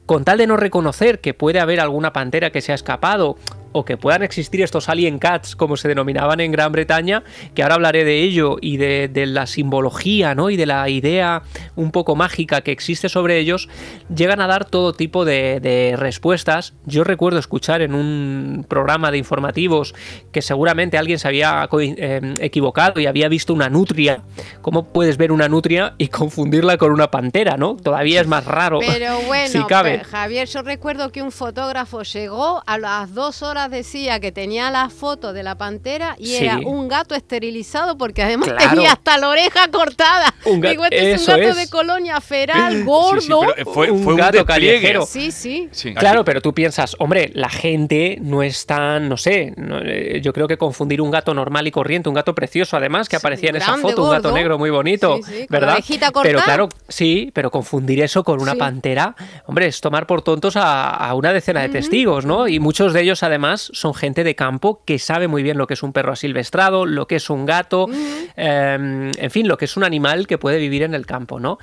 con 0.06 0.24
tal 0.24 0.38
de 0.38 0.48
no 0.48 0.56
reconocer 0.56 1.20
que 1.20 1.34
puede 1.34 1.60
haber 1.60 1.82
alguna 1.82 2.14
pantera 2.14 2.50
que 2.52 2.62
se 2.62 2.72
ha 2.72 2.76
escapado 2.76 3.36
o 3.72 3.86
que 3.86 3.98
puedan 3.98 4.24
existir 4.24 4.62
estos 4.62 4.90
alien 4.90 5.20
cats 5.20 5.56
como 5.56 5.78
se 5.78 5.88
denominaban 5.88 6.40
en 6.40 6.52
Gran 6.52 6.72
Bretaña, 6.72 7.24
que 7.54 7.64
ahora 7.64 7.76
hablaré 7.76 8.04
de 8.04 8.22
ello 8.22 8.58
y 8.62 8.78
de, 8.78 9.08
de 9.08 9.26
la 9.26 9.48
simbología 9.48 10.36
¿no? 10.36 10.50
y 10.50 10.58
de 10.58 10.66
la 10.66 10.90
idea 10.90 11.44
un 11.76 11.92
poco 11.92 12.16
mágica 12.16 12.62
que 12.62 12.72
existe 12.72 13.10
sobre 13.10 13.40
ellos, 13.40 13.70
llegan 14.14 14.42
a 14.42 14.48
dar 14.48 14.66
todo 14.66 14.94
tipo 14.94 15.26
de, 15.26 15.60
de 15.60 15.96
respuestas. 15.98 16.74
Yo 16.86 17.04
recuerdo 17.04 17.40
escuchar 17.40 17.82
en 17.82 17.94
un 17.94 18.66
programa 18.68 19.12
de 19.12 19.18
informativos 19.18 19.96
que 20.32 20.42
seguramente 20.42 20.98
alguien 20.98 21.20
se 21.20 21.28
había 21.28 21.68
eh, 21.80 22.34
equivocado 22.40 23.00
y 23.00 23.06
había 23.06 23.28
visto 23.30 23.54
una 23.54 23.70
nutria. 23.70 24.24
¿Cómo 24.62 24.92
puedes 24.92 25.18
ver 25.18 25.32
una 25.32 25.48
nutria 25.48 25.96
y 25.98 26.08
confundirla 26.08 26.78
con 26.78 26.92
una 26.92 27.12
pantera? 27.12 27.58
¿no? 27.58 27.76
Todavía 27.76 28.22
es 28.22 28.28
más 28.28 28.46
raro. 28.46 28.80
Pero 28.80 29.20
bueno, 29.28 29.50
si 29.50 29.64
cabe. 29.66 30.04
Javier, 30.04 30.48
yo 30.48 30.62
recuerdo 30.62 31.12
que 31.12 31.22
un 31.22 31.32
fotógrafo 31.32 32.04
llegó, 32.04 32.64
a 32.66 32.78
las 32.78 33.14
dos 33.14 33.44
horas 33.44 33.57
decía 33.68 34.20
que 34.20 34.32
tenía 34.32 34.70
la 34.72 34.90
foto 34.90 35.34
de 35.34 35.42
la 35.44 35.58
pantera 35.58 36.16
y 36.20 36.28
Sí. 36.28 36.46
era 36.46 36.58
un 36.60 36.88
gato 36.88 37.16
esterilizado 37.16 37.98
porque 37.98 38.22
además 38.24 38.50
Claro. 38.50 38.70
tenía 38.72 38.92
hasta 38.94 39.18
la 39.18 39.30
oreja 39.30 39.68
cortada. 39.72 40.34
Un 40.46 40.62
Digo, 40.62 40.84
este 40.86 41.14
es 41.14 41.22
un 41.22 41.24
eso 41.24 41.32
gato 41.38 41.50
es. 41.50 41.56
de 41.58 41.70
colonia 41.70 42.22
feral, 42.22 42.72
Sí, 42.74 42.78
sí, 42.80 42.86
gordo. 42.86 43.42
fue, 43.74 43.90
Un 43.92 44.04
fue 44.04 44.14
un 44.14 44.20
gato 44.20 44.46
callejero. 44.46 45.06
Sí, 45.06 45.32
sí. 45.32 45.68
Sí. 45.72 45.94
Claro, 45.94 46.24
pero 46.24 46.42
tú 46.42 46.54
piensas, 46.54 46.96
hombre, 47.00 47.32
la 47.34 47.50
gente 47.50 48.18
no 48.22 48.44
es 48.44 48.66
tan, 48.66 49.10
no 49.10 49.18
sé, 49.18 49.54
no, 49.58 49.80
eh, 49.84 50.20
yo 50.22 50.34
creo 50.34 50.48
que 50.48 50.58
confundir 50.58 51.02
un 51.02 51.10
gato 51.12 51.34
normal 51.34 51.66
y 51.68 51.72
corriente, 51.72 52.10
un 52.10 52.16
gato 52.16 52.36
precioso 52.36 52.78
además, 52.78 53.10
que 53.10 53.16
Sí, 53.18 53.22
aparecía 53.22 53.50
en 53.50 53.56
esa 53.58 53.78
foto, 53.78 54.04
un 54.04 54.12
gato 54.12 54.32
negro 54.32 54.58
muy 54.58 54.70
bonito, 54.70 55.18
Sí, 55.18 55.24
sí, 55.24 55.48
con 55.48 55.60
la 55.62 55.68
¿verdad? 55.68 55.84
Pero 56.24 56.40
claro, 56.42 56.70
sí, 56.88 57.32
pero 57.34 57.50
confundir 57.52 58.02
eso 58.02 58.24
con 58.24 58.42
una 58.42 58.54
Sí. 58.54 58.58
pantera, 58.60 59.16
hombre, 59.46 59.68
es 59.68 59.82
tomar 59.82 60.06
por 60.08 60.22
tontos 60.22 60.56
a, 60.56 60.90
a 60.92 61.14
una 61.14 61.32
decena 61.34 61.62
de 61.62 61.70
testigos, 61.70 62.26
¿no? 62.26 62.48
Y 62.48 62.60
muchos 62.60 62.94
de 62.94 63.02
ellos 63.02 63.24
además 63.24 63.47
son 63.56 63.94
gente 63.94 64.26
de 64.26 64.36
campo 64.36 64.82
que 64.84 65.00
sabe 65.00 65.28
muy 65.30 65.44
bien 65.44 65.58
lo 65.58 65.68
que 65.68 65.76
es 65.76 65.84
un 65.84 65.94
perro 65.94 66.12
asilvestrado, 66.12 66.86
lo 66.86 67.08
que 67.08 67.16
es 67.16 67.30
un 67.30 67.46
gato, 67.46 67.88
eh, 68.36 69.12
en 69.18 69.32
fin, 69.32 69.48
lo 69.48 69.58
que 69.58 69.66
es 69.66 69.78
un 69.78 69.86
animal 69.86 70.28
que 70.28 70.38
puede 70.38 70.58
vivir 70.58 70.84
en 70.84 70.94
el 70.94 71.06
campo, 71.06 71.40
¿no? 71.40 71.58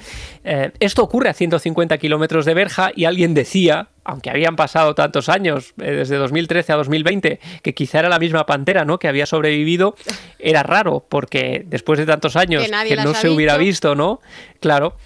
Eh, 0.44 0.70
esto 0.80 1.02
ocurre 1.02 1.28
a 1.28 1.34
150 1.34 1.98
kilómetros 1.98 2.46
de 2.46 2.54
Berja 2.54 2.92
y 2.94 3.04
alguien 3.04 3.34
decía, 3.34 3.88
aunque 4.04 4.30
habían 4.30 4.56
pasado 4.56 4.94
tantos 4.94 5.28
años, 5.28 5.74
eh, 5.80 5.90
desde 5.90 6.16
2013 6.16 6.72
a 6.72 6.76
2020, 6.76 7.40
que 7.62 7.74
quizá 7.74 7.98
era 7.98 8.08
la 8.08 8.18
misma 8.18 8.46
pantera, 8.46 8.84
¿no? 8.84 8.98
Que 8.98 9.08
había 9.08 9.26
sobrevivido, 9.26 9.96
era 10.38 10.62
raro, 10.62 11.04
porque 11.08 11.64
después 11.66 11.98
de 11.98 12.06
tantos 12.06 12.36
años 12.36 12.64
Que 12.64 12.96
no 12.96 13.14
se 13.14 13.28
hubiera 13.28 13.56
visto. 13.56 13.64
visto, 13.90 13.94
¿no? 13.94 14.20
Claro. 14.60 14.96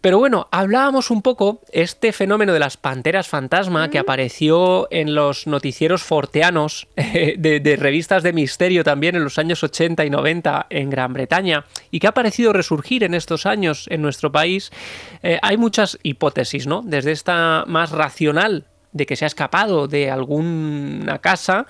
Pero 0.00 0.18
bueno, 0.18 0.48
hablábamos 0.50 1.10
un 1.10 1.20
poco 1.20 1.60
este 1.72 2.12
fenómeno 2.12 2.52
de 2.52 2.58
las 2.58 2.76
panteras 2.76 3.28
fantasma 3.28 3.90
que 3.90 3.98
apareció 3.98 4.88
en 4.90 5.14
los 5.14 5.46
noticieros 5.46 6.02
forteanos 6.02 6.88
eh, 6.96 7.34
de, 7.38 7.60
de 7.60 7.76
revistas 7.76 8.22
de 8.22 8.32
misterio 8.32 8.82
también 8.82 9.16
en 9.16 9.24
los 9.24 9.38
años 9.38 9.62
80 9.62 10.04
y 10.04 10.10
90 10.10 10.66
en 10.70 10.90
Gran 10.90 11.12
Bretaña 11.12 11.66
y 11.90 12.00
que 12.00 12.06
ha 12.06 12.14
parecido 12.14 12.52
resurgir 12.52 13.04
en 13.04 13.14
estos 13.14 13.44
años 13.44 13.86
en 13.90 14.00
nuestro 14.00 14.32
país. 14.32 14.70
Eh, 15.22 15.38
hay 15.42 15.56
muchas 15.56 15.98
hipótesis, 16.02 16.66
¿no? 16.66 16.82
Desde 16.82 17.12
esta 17.12 17.64
más 17.66 17.90
racional 17.90 18.64
de 18.92 19.06
que 19.06 19.16
se 19.16 19.24
ha 19.24 19.28
escapado 19.28 19.86
de 19.86 20.10
alguna 20.10 21.18
casa 21.18 21.66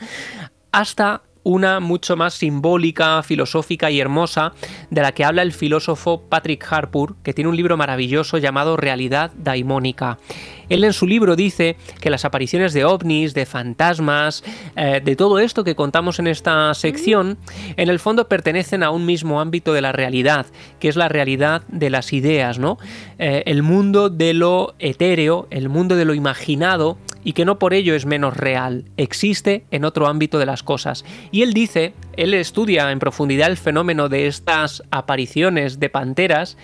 hasta 0.73 1.23
una 1.42 1.80
mucho 1.80 2.16
más 2.16 2.35
simbólica, 2.35 3.23
filosófica 3.23 3.90
y 3.90 4.00
hermosa, 4.00 4.52
de 4.90 5.02
la 5.02 5.12
que 5.12 5.25
habla 5.25 5.42
el 5.42 5.52
filósofo 5.52 6.23
Patrick 6.28 6.66
Harpur, 6.70 7.16
que 7.23 7.35
tiene 7.35 7.50
un 7.50 7.56
libro 7.56 7.76
maravilloso 7.76 8.38
llamado 8.38 8.76
Realidad 8.76 9.32
Daimónica. 9.37 10.18
Él 10.71 10.85
en 10.85 10.95
su 10.95 11.07
libro 11.07 11.37
dice 11.37 11.77
que 12.00 12.09
las 12.09 12.25
apariciones 12.25 12.73
de 12.73 12.87
ovnis, 12.87 13.35
de 13.35 13.45
fantasmas, 13.45 14.43
eh, 14.77 15.03
de 15.05 15.17
todo 15.17 15.39
esto 15.39 15.65
que 15.65 15.75
contamos 15.75 16.19
en 16.19 16.27
esta 16.27 16.73
sección, 16.73 17.37
en 17.77 17.91
el 17.91 17.99
fondo 17.99 18.29
pertenecen 18.29 18.83
a 18.83 18.91
un 18.91 19.05
mismo 19.05 19.41
ámbito 19.41 19.75
de 19.75 19.83
la 19.83 19.93
realidad, 19.93 20.47
que 20.79 20.89
es 20.89 20.97
la 20.97 21.09
realidad 21.09 21.62
de 21.69 21.91
las 21.91 22.15
ideas, 22.15 22.59
¿no? 22.59 22.79
Eh, 23.19 23.43
el 23.47 23.62
mundo 23.62 24.09
de 24.09 24.33
lo 24.33 24.75
etéreo, 24.79 25.47
el 25.50 25.69
mundo 25.69 25.97
de 25.97 26.07
lo 26.07 26.15
imaginado, 26.15 26.97
y 27.25 27.33
que 27.33 27.45
no 27.45 27.59
por 27.59 27.75
ello 27.75 27.95
es 27.95 28.07
menos 28.07 28.37
real, 28.37 28.85
existe 28.97 29.65
en 29.71 29.85
otro 29.85 30.07
ámbito 30.07 30.39
de 30.39 30.47
las 30.47 30.62
cosas. 30.62 31.05
Y 31.31 31.43
él 31.43 31.53
dice, 31.53 31.93
él 32.17 32.35
estudia 32.35 32.91
en 32.91 32.99
profundidad 32.99 33.50
el 33.50 33.57
fenómeno 33.57 34.09
de 34.09 34.27
estas 34.27 34.83
apariciones 34.91 35.81
de 35.81 35.91
panteras 35.91 36.57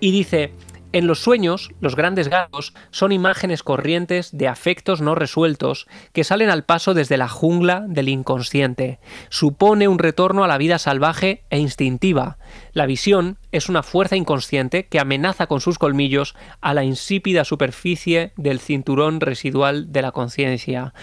y 0.00 0.12
dice, 0.12 0.52
en 0.94 1.08
los 1.08 1.18
sueños, 1.18 1.72
los 1.80 1.96
grandes 1.96 2.28
gatos 2.28 2.72
son 2.92 3.10
imágenes 3.10 3.64
corrientes 3.64 4.30
de 4.30 4.46
afectos 4.46 5.00
no 5.00 5.16
resueltos 5.16 5.88
que 6.12 6.22
salen 6.22 6.50
al 6.50 6.62
paso 6.64 6.94
desde 6.94 7.16
la 7.16 7.28
jungla 7.28 7.84
del 7.88 8.08
inconsciente. 8.08 9.00
Supone 9.28 9.88
un 9.88 9.98
retorno 9.98 10.44
a 10.44 10.46
la 10.46 10.56
vida 10.56 10.78
salvaje 10.78 11.42
e 11.50 11.58
instintiva. 11.58 12.38
La 12.74 12.86
visión 12.86 13.38
es 13.50 13.68
una 13.68 13.82
fuerza 13.82 14.14
inconsciente 14.14 14.86
que 14.86 15.00
amenaza 15.00 15.48
con 15.48 15.60
sus 15.60 15.80
colmillos 15.80 16.36
a 16.60 16.74
la 16.74 16.84
insípida 16.84 17.44
superficie 17.44 18.32
del 18.36 18.60
cinturón 18.60 19.20
residual 19.20 19.90
de 19.90 20.00
la 20.00 20.12
conciencia. 20.12 20.94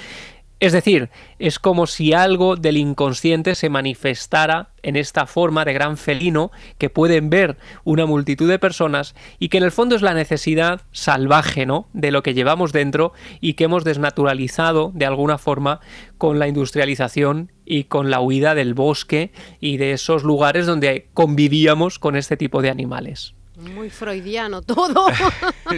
Es 0.62 0.74
decir, 0.74 1.10
es 1.40 1.58
como 1.58 1.88
si 1.88 2.14
algo 2.14 2.56
del 2.56 2.78
inconsciente 2.78 3.56
se 3.56 3.70
manifestara 3.70 4.70
en 4.84 4.96
esta 4.96 5.26
forma 5.26 5.66
de 5.66 5.74
gran 5.74 5.98
felino 5.98 6.52
que 6.78 6.92
pueden 6.92 7.32
ver 7.32 7.58
una 7.84 8.06
multitud 8.06 8.48
de 8.48 8.60
personas 8.60 9.16
y 9.40 9.50
que 9.50 9.58
en 9.58 9.64
el 9.64 9.72
fondo 9.72 9.96
es 9.96 10.04
la 10.04 10.14
necesidad 10.14 10.82
salvaje, 10.92 11.66
¿no? 11.66 11.88
de 11.94 12.12
lo 12.12 12.22
que 12.22 12.36
llevamos 12.36 12.74
dentro 12.74 13.12
y 13.40 13.56
que 13.56 13.64
hemos 13.64 13.84
desnaturalizado 13.84 14.92
de 14.94 15.08
alguna 15.08 15.40
forma 15.40 15.80
con 16.20 16.38
la 16.38 16.48
industrialización 16.48 17.52
y 17.66 17.86
con 17.86 18.12
la 18.12 18.20
huida 18.20 18.54
del 18.54 18.76
bosque 18.76 19.32
y 19.60 19.78
de 19.78 19.94
esos 19.94 20.22
lugares 20.22 20.68
donde 20.68 21.08
convivíamos 21.16 21.98
con 21.98 22.16
este 22.16 22.38
tipo 22.38 22.62
de 22.62 22.70
animales. 22.70 23.34
Muy 23.58 23.90
freudiano 23.90 24.62
todo. 24.62 25.06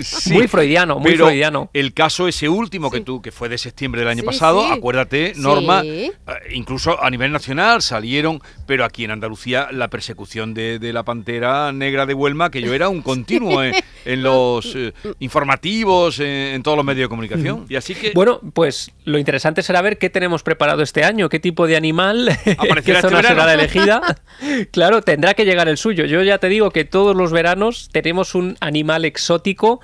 Sí, 0.02 0.34
muy 0.34 0.48
freudiano, 0.48 0.98
muy 0.98 1.12
pero 1.12 1.26
freudiano. 1.26 1.70
El 1.72 1.94
caso 1.94 2.28
ese 2.28 2.50
último 2.50 2.90
que 2.90 2.98
Sí. 3.00 3.04
tú, 3.04 3.22
que 3.22 3.32
fue 3.32 3.48
de 3.48 3.60
septiembre 3.60 4.02
del 4.02 4.08
año 4.10 4.22
Sí, 4.22 4.26
pasado, 4.26 4.64
sí. 4.66 4.72
acuérdate, 4.72 5.34
Norma, 5.36 5.82
Sí. 5.82 5.88
eh, 5.88 6.12
incluso 6.56 7.02
a 7.04 7.10
nivel 7.12 7.32
nacional 7.32 7.84
salieron, 7.84 8.42
pero 8.66 8.86
aquí 8.86 9.04
en 9.04 9.12
Andalucía 9.12 9.68
la 9.72 9.90
persecución 9.90 10.56
de, 10.56 10.80
de 10.80 10.94
la 10.94 11.04
pantera 11.04 11.72
negra 11.74 12.08
de 12.08 12.16
Huelma, 12.16 12.50
que 12.50 12.62
yo 12.64 12.74
era 12.74 12.90
un 12.90 13.02
continuo 13.04 13.62
en, 13.64 13.76
en 14.06 14.24
los 14.24 14.74
eh, 14.76 14.94
informativos, 15.20 16.20
en, 16.20 16.26
en 16.28 16.64
todos 16.64 16.76
los 16.78 16.86
medios 16.86 17.06
de 17.06 17.10
comunicación. 17.10 17.66
Y 17.70 17.76
así 17.76 17.94
que 17.94 18.12
Bueno, 18.16 18.40
pues 18.54 18.92
lo 19.06 19.20
interesante 19.20 19.62
será 19.62 19.82
ver 19.84 19.98
qué 20.00 20.10
tenemos 20.10 20.42
preparado 20.42 20.82
este 20.82 21.04
año, 21.04 21.30
qué 21.30 21.40
tipo 21.40 21.68
de 21.68 21.76
animal, 21.76 22.30
qué 22.46 22.52
este 22.52 23.02
zona 23.02 23.18
verano. 23.18 23.28
será 23.28 23.46
la 23.46 23.54
elegida. 23.54 24.02
claro, 24.72 25.02
tendrá 25.04 25.34
que 25.36 25.46
llegar 25.46 25.68
el 25.70 25.78
suyo. 25.78 26.06
Yo 26.06 26.24
ya 26.24 26.40
te 26.40 26.50
digo 26.50 26.72
que 26.72 26.84
todos 26.86 27.16
los 27.16 27.32
veranos 27.32 27.73
tenemos 27.92 28.36
un 28.36 28.56
animal 28.60 29.06
exótico 29.06 29.80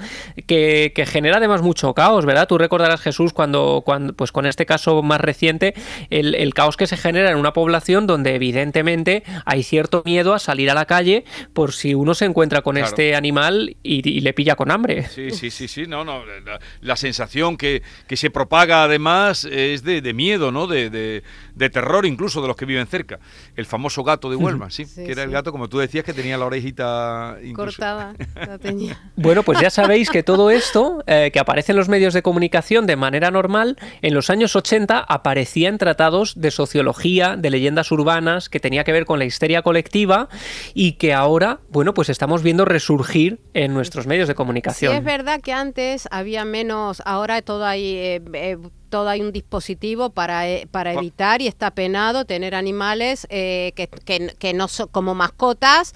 que, 0.48 0.92
que 0.96 1.06
genera 1.06 1.38
además 1.38 1.62
mucho 1.62 1.94
caos, 1.94 2.26
¿verdad? 2.26 2.48
Tú 2.48 2.58
recordarás, 2.58 3.02
Jesús, 3.02 3.34
cuando, 3.34 3.82
cuando 3.86 4.14
pues 4.14 4.32
con 4.32 4.46
este 4.46 4.66
caso 4.66 5.02
más 5.04 5.22
reciente, 5.22 5.74
el, 6.10 6.36
el 6.36 6.54
caos 6.54 6.78
que 6.78 6.88
se 6.88 6.98
genera 6.98 7.32
en 7.32 7.38
una 7.38 7.54
población 7.54 8.08
donde 8.08 8.36
evidentemente 8.36 9.24
hay 9.46 9.64
cierto 9.64 10.04
miedo 10.06 10.34
a 10.34 10.40
salir 10.40 10.70
a 10.70 10.74
la 10.74 10.86
calle 10.86 11.26
por 11.54 11.74
si 11.74 11.94
uno 11.94 12.14
se 12.14 12.26
encuentra 12.26 12.62
con 12.62 12.76
Claro. 12.76 12.88
este 12.88 13.16
animal 13.16 13.76
y, 13.84 14.08
y 14.08 14.22
le 14.22 14.34
pilla 14.34 14.56
con 14.56 14.72
hambre. 14.72 15.08
Sí, 15.10 15.32
sí, 15.32 15.50
sí, 15.50 15.68
sí, 15.68 15.84
no, 15.88 16.06
no, 16.06 16.24
la, 16.26 16.60
la 16.82 16.96
sensación 16.96 17.58
que, 17.58 17.82
que 18.08 18.16
se 18.16 18.30
propaga 18.30 18.84
además 18.84 19.44
es 19.46 19.84
de, 19.84 20.02
de 20.02 20.14
miedo, 20.14 20.52
¿no? 20.52 20.68
De, 20.68 20.90
de- 20.90 21.24
de 21.56 21.70
terror 21.70 22.06
incluso 22.06 22.42
de 22.42 22.48
los 22.48 22.56
que 22.56 22.66
viven 22.66 22.88
cerca. 22.88 23.20
El 23.58 23.66
famoso 23.66 24.04
gato 24.04 24.30
de 24.30 24.36
Huelma, 24.38 24.70
sí, 24.70 24.86
Sí, 24.86 25.04
que 25.04 25.12
era 25.12 25.24
el 25.24 25.32
gato, 25.32 25.52
como 25.52 25.68
tú 25.68 25.78
decías, 25.80 26.06
que 26.06 26.14
tenía 26.14 26.38
la 26.38 26.46
orejita 26.46 27.38
incluso. 27.44 27.69
Cortada, 27.78 28.14
la 28.36 28.58
tenía. 28.58 28.98
Bueno, 29.16 29.44
pues 29.44 29.60
ya 29.60 29.70
sabéis 29.70 30.10
que 30.10 30.24
todo 30.24 30.50
esto, 30.50 31.04
eh, 31.06 31.30
que 31.34 31.40
aparece 31.40 31.74
en 31.74 31.78
los 31.78 31.90
medios 31.90 32.14
de 32.14 32.22
comunicación 32.22 32.86
de 32.88 32.96
manera 32.96 33.32
normal, 33.32 33.78
en 34.02 34.14
los 34.14 34.30
años 34.30 34.56
80 34.56 35.00
aparecía 35.00 35.68
en 35.70 35.78
tratados 35.78 36.40
de 36.40 36.52
sociología, 36.52 37.36
de 37.38 37.50
leyendas 37.50 37.92
urbanas, 37.92 38.48
que 38.50 38.60
tenía 38.62 38.84
que 38.86 38.92
ver 38.94 39.06
con 39.06 39.20
la 39.20 39.26
histeria 39.26 39.62
colectiva 39.62 40.30
y 40.74 40.94
que 40.94 41.14
ahora, 41.14 41.60
bueno, 41.70 41.94
pues 41.94 42.10
estamos 42.10 42.44
viendo 42.44 42.64
resurgir 42.66 43.40
en 43.54 43.74
nuestros 43.74 44.08
medios 44.08 44.28
de 44.28 44.34
Sí, 44.34 44.38
comunicación. 44.38 44.96
es 44.96 45.04
verdad 45.04 45.42
que 45.42 45.52
antes 45.52 46.08
había 46.12 46.46
menos, 46.46 47.02
ahora 47.06 47.42
todo 47.42 47.66
hay, 47.66 47.84
eh, 47.96 48.22
eh, 48.34 48.58
todo 48.90 49.10
hay 49.10 49.22
un 49.22 49.32
dispositivo 49.34 50.10
para, 50.12 50.48
eh, 50.50 50.68
para 50.72 50.94
Pa- 50.94 51.00
evitar 51.00 51.42
y 51.42 51.48
está 51.48 51.72
penado 51.72 52.26
tener 52.26 52.56
animales 52.56 53.28
eh, 53.30 53.74
que, 53.76 53.88
que- 53.88 54.34
que 54.40 54.54
no 54.54 54.68
son 54.68 54.88
como 54.88 55.14
mascotas. 55.14 55.94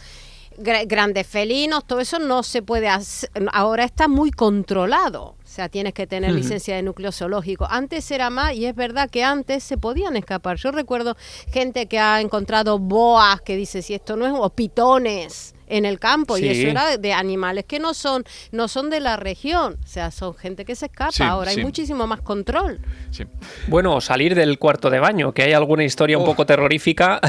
Gra- 0.58 0.86
Grandes 0.88 1.28
felinos, 1.28 1.86
todo 1.86 2.00
eso 2.00 2.20
no 2.20 2.44
se 2.44 2.62
puede 2.62 2.88
hacer. 2.88 3.30
Ahora 3.52 3.84
está 3.84 4.08
muy 4.08 4.32
controlado. 4.32 5.36
O 5.44 5.56
sea, 5.56 5.70
tienes 5.70 5.94
que 5.94 6.08
tener 6.08 6.32
licencia 6.32 6.76
de 6.76 6.82
núcleo 6.82 7.12
zoológico. 7.12 7.68
Antes 7.70 8.10
era 8.10 8.30
más, 8.32 8.56
y 8.56 8.66
es 8.66 8.74
verdad 8.76 9.10
que 9.10 9.24
antes 9.24 9.64
se 9.64 9.78
podían 9.78 10.16
escapar. 10.16 10.58
Yo 10.58 10.72
recuerdo 10.72 11.16
gente 11.52 11.86
que 11.86 12.00
ha 12.00 12.22
encontrado 12.22 12.80
boas 12.80 13.40
que 13.42 13.56
dice 13.56 13.84
si 13.84 13.94
esto 13.94 14.16
no 14.16 14.26
es, 14.26 14.34
o 14.36 14.50
pitones 14.50 15.54
en 15.78 15.86
el 15.86 16.00
campo, 16.00 16.38
y 16.38 16.48
eso 16.48 16.68
era 16.70 16.98
de 16.98 17.14
animales 17.14 17.66
que 17.66 17.80
no 17.80 17.94
son, 17.94 18.24
no 18.52 18.68
son 18.68 18.90
de 18.90 19.00
la 19.00 19.18
región. 19.18 19.78
O 19.84 19.88
sea, 19.88 20.12
son 20.12 20.36
gente 20.36 20.66
que 20.66 20.76
se 20.76 20.86
escapa. 20.88 21.12
Sí, 21.12 21.24
Ahora 21.24 21.52
sí. 21.52 21.60
hay 21.60 21.66
muchísimo 21.66 22.08
más 22.08 22.22
control. 22.22 22.80
Sí. 23.12 23.26
Bueno, 23.68 24.00
salir 24.02 24.36
del 24.36 24.60
cuarto 24.60 24.90
de 24.90 25.00
baño, 25.00 25.34
que 25.34 25.44
hay 25.44 25.54
alguna 25.54 25.84
historia 25.84 26.18
un 26.18 26.24
Oh. 26.24 26.28
poco 26.28 26.46
terrorífica 26.46 27.20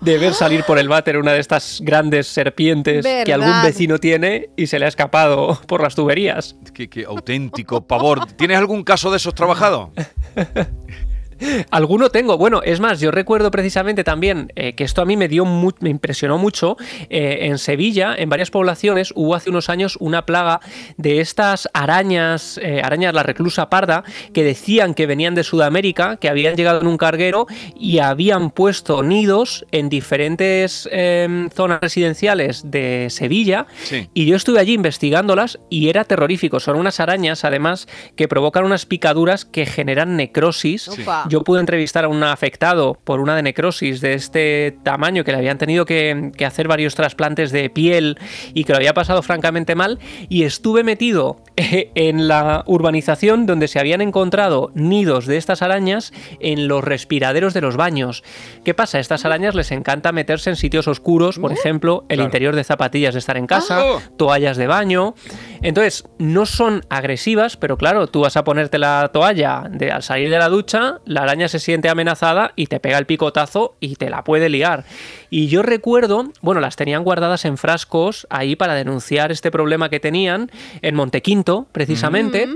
de 0.00 0.18
ver 0.18 0.34
salir 0.34 0.64
por 0.64 0.78
el 0.78 0.88
váter 0.88 1.16
una 1.18 1.32
de 1.32 1.40
estas 1.40 1.80
grandes 1.82 2.26
serpientes 2.26 3.04
que 3.24 3.32
algún 3.32 3.62
vecino 3.62 3.98
tiene 3.98 4.50
y 4.56 4.66
se 4.66 4.78
le 4.78 4.84
ha 4.84 4.88
escapado 4.88 5.58
por 5.66 5.82
las 5.82 5.94
tuberías. 5.94 6.56
Qué, 6.72 6.88
qué 6.88 7.04
auténtico 7.04 7.86
pavor. 7.86 8.26
¿Tienes 8.36 8.58
algún 8.58 8.84
caso 8.84 9.10
de 9.10 9.16
esos 9.16 9.34
trabajados? 9.34 9.90
Alguno 11.70 12.10
tengo. 12.10 12.38
Bueno, 12.38 12.60
es 12.62 12.80
más, 12.80 13.00
yo 13.00 13.10
recuerdo 13.10 13.50
precisamente 13.50 14.04
también 14.04 14.52
eh, 14.56 14.74
que 14.74 14.84
esto 14.84 15.02
a 15.02 15.04
mí 15.04 15.16
me 15.16 15.28
dio 15.28 15.44
mu- 15.44 15.72
me 15.80 15.90
impresionó 15.90 16.38
mucho. 16.38 16.76
Eh, 17.10 17.38
en 17.42 17.58
Sevilla, 17.58 18.14
en 18.16 18.28
varias 18.28 18.50
poblaciones, 18.50 19.12
hubo 19.14 19.34
hace 19.34 19.50
unos 19.50 19.68
años 19.68 19.96
una 20.00 20.26
plaga 20.26 20.60
de 20.96 21.20
estas 21.20 21.68
arañas, 21.74 22.58
eh, 22.62 22.80
arañas 22.82 23.14
la 23.14 23.22
reclusa 23.22 23.68
parda, 23.70 24.04
que 24.32 24.44
decían 24.44 24.94
que 24.94 25.06
venían 25.06 25.34
de 25.34 25.44
Sudamérica, 25.44 26.16
que 26.16 26.28
habían 26.28 26.56
llegado 26.56 26.80
en 26.80 26.86
un 26.86 26.96
carguero 26.96 27.46
y 27.78 27.98
habían 27.98 28.50
puesto 28.50 29.02
nidos 29.02 29.64
en 29.72 29.88
diferentes 29.88 30.88
em, 30.92 31.50
zonas 31.50 31.80
residenciales 31.80 32.70
de 32.70 33.08
Sevilla. 33.10 33.66
Sí. 33.82 34.08
Y 34.14 34.26
yo 34.26 34.36
estuve 34.36 34.60
allí 34.60 34.72
investigándolas 34.74 35.58
y 35.70 35.88
era 35.88 36.04
terrorífico. 36.04 36.60
Son 36.60 36.76
unas 36.76 37.00
arañas, 37.00 37.44
además, 37.44 37.86
que 38.16 38.28
provocan 38.28 38.64
unas 38.64 38.86
picaduras 38.86 39.44
que 39.44 39.66
generan 39.66 40.16
necrosis. 40.16 40.90
Yo 41.28 41.33
pude 41.42 41.60
entrevistar 41.60 42.04
a 42.04 42.08
un 42.08 42.22
afectado 42.22 42.98
por 43.02 43.20
una 43.20 43.34
de 43.34 43.42
necrosis 43.42 44.00
de 44.00 44.14
este 44.14 44.76
tamaño 44.82 45.24
que 45.24 45.32
le 45.32 45.38
habían 45.38 45.58
tenido 45.58 45.84
que, 45.86 46.30
que 46.36 46.44
hacer 46.44 46.68
varios 46.68 46.94
trasplantes 46.94 47.50
de 47.50 47.70
piel 47.70 48.18
y 48.52 48.64
que 48.64 48.72
lo 48.72 48.76
había 48.76 48.94
pasado 48.94 49.22
francamente 49.22 49.74
mal. 49.74 49.98
Y 50.28 50.44
estuve 50.44 50.84
metido 50.84 51.38
en 51.56 52.28
la 52.28 52.62
urbanización 52.66 53.46
donde 53.46 53.68
se 53.68 53.78
habían 53.80 54.00
encontrado 54.00 54.70
nidos 54.74 55.26
de 55.26 55.36
estas 55.36 55.62
arañas 55.62 56.12
en 56.40 56.68
los 56.68 56.84
respiraderos 56.84 57.54
de 57.54 57.60
los 57.62 57.76
baños. 57.76 58.22
¿Qué 58.64 58.74
pasa? 58.74 58.98
A 58.98 59.00
estas 59.00 59.24
arañas 59.24 59.54
les 59.54 59.72
encanta 59.72 60.12
meterse 60.12 60.50
en 60.50 60.56
sitios 60.56 60.86
oscuros, 60.88 61.38
por 61.38 61.52
ejemplo, 61.52 62.04
el 62.08 62.16
Claro. 62.16 62.24
interior 62.28 62.54
de 62.56 62.64
zapatillas 62.64 63.14
de 63.14 63.18
estar 63.20 63.36
en 63.36 63.46
casa, 63.46 63.80
Ah. 63.80 63.98
toallas 64.16 64.56
de 64.56 64.66
baño. 64.66 65.14
Entonces, 65.62 66.04
no 66.18 66.44
son 66.46 66.82
agresivas, 66.90 67.56
pero 67.56 67.76
claro, 67.78 68.06
tú 68.06 68.20
vas 68.20 68.36
a 68.36 68.44
ponerte 68.44 68.78
la 68.78 69.10
toalla 69.12 69.64
de, 69.70 69.90
al 69.90 70.02
salir 70.02 70.28
de 70.30 70.38
la 70.38 70.48
ducha, 70.48 71.00
la 71.14 71.22
araña 71.22 71.48
se 71.48 71.60
siente 71.60 71.88
amenazada 71.88 72.52
y 72.56 72.66
te 72.66 72.80
pega 72.80 72.98
el 72.98 73.06
picotazo 73.06 73.76
y 73.80 73.94
te 73.96 74.10
la 74.10 74.24
puede 74.24 74.48
liar. 74.48 74.84
Y 75.30 75.46
yo 75.46 75.62
recuerdo, 75.62 76.30
bueno, 76.42 76.60
las 76.60 76.76
tenían 76.76 77.04
guardadas 77.04 77.44
en 77.44 77.56
frascos 77.56 78.26
ahí 78.30 78.56
para 78.56 78.74
denunciar 78.74 79.30
este 79.30 79.50
problema 79.50 79.88
que 79.88 80.00
tenían 80.00 80.50
en 80.82 80.94
Montequinto, 80.94 81.66
precisamente. 81.70 82.48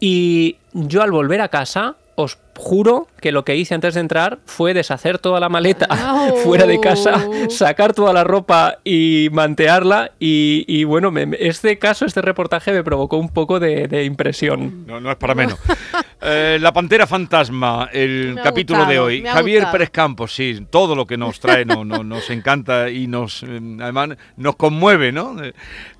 Y 0.00 0.56
yo 0.72 1.02
al 1.02 1.10
volver 1.10 1.40
a 1.40 1.48
casa, 1.48 1.96
os 2.14 2.38
juro 2.56 3.08
que 3.20 3.32
lo 3.32 3.44
que 3.44 3.56
hice 3.56 3.74
antes 3.74 3.94
de 3.94 4.00
entrar 4.00 4.38
fue 4.46 4.74
deshacer 4.74 5.18
toda 5.18 5.40
la 5.40 5.48
maleta 5.48 5.86
No. 5.90 6.34
fuera 6.44 6.66
de 6.66 6.78
casa, 6.80 7.26
sacar 7.48 7.92
toda 7.94 8.12
la 8.12 8.24
ropa 8.24 8.78
y 8.84 9.28
mantearla. 9.32 10.12
Y, 10.20 10.64
y 10.68 10.84
bueno, 10.84 11.10
me- 11.10 11.28
este 11.40 11.78
caso, 11.78 12.04
este 12.06 12.22
reportaje 12.22 12.72
me 12.72 12.82
provocó 12.84 13.16
un 13.16 13.28
poco 13.30 13.60
de, 13.60 13.88
de 13.88 14.04
impresión. 14.04 14.86
No, 14.86 15.00
no 15.00 15.10
es 15.10 15.16
para 15.16 15.34
menos. 15.34 15.58
Eh, 16.20 16.58
la 16.60 16.72
Pantera 16.72 17.06
Fantasma, 17.06 17.88
el 17.92 18.34
Me 18.34 18.42
capítulo 18.42 18.86
de 18.86 18.98
hoy. 18.98 19.22
Javier 19.24 19.58
gustado. 19.60 19.72
Pérez 19.72 19.90
Campos, 19.90 20.34
sí, 20.34 20.66
todo 20.70 20.94
lo 20.96 21.06
que 21.06 21.16
nos 21.18 21.38
trae 21.40 21.64
no, 21.64 21.84
no- 21.84 22.02
nos 22.04 22.30
encanta 22.30 22.88
y 22.90 23.06
nos 23.06 23.42
eh, 23.42 23.60
además 23.80 24.10
nos 24.36 24.56
conmueve, 24.56 25.12
¿no? 25.12 25.36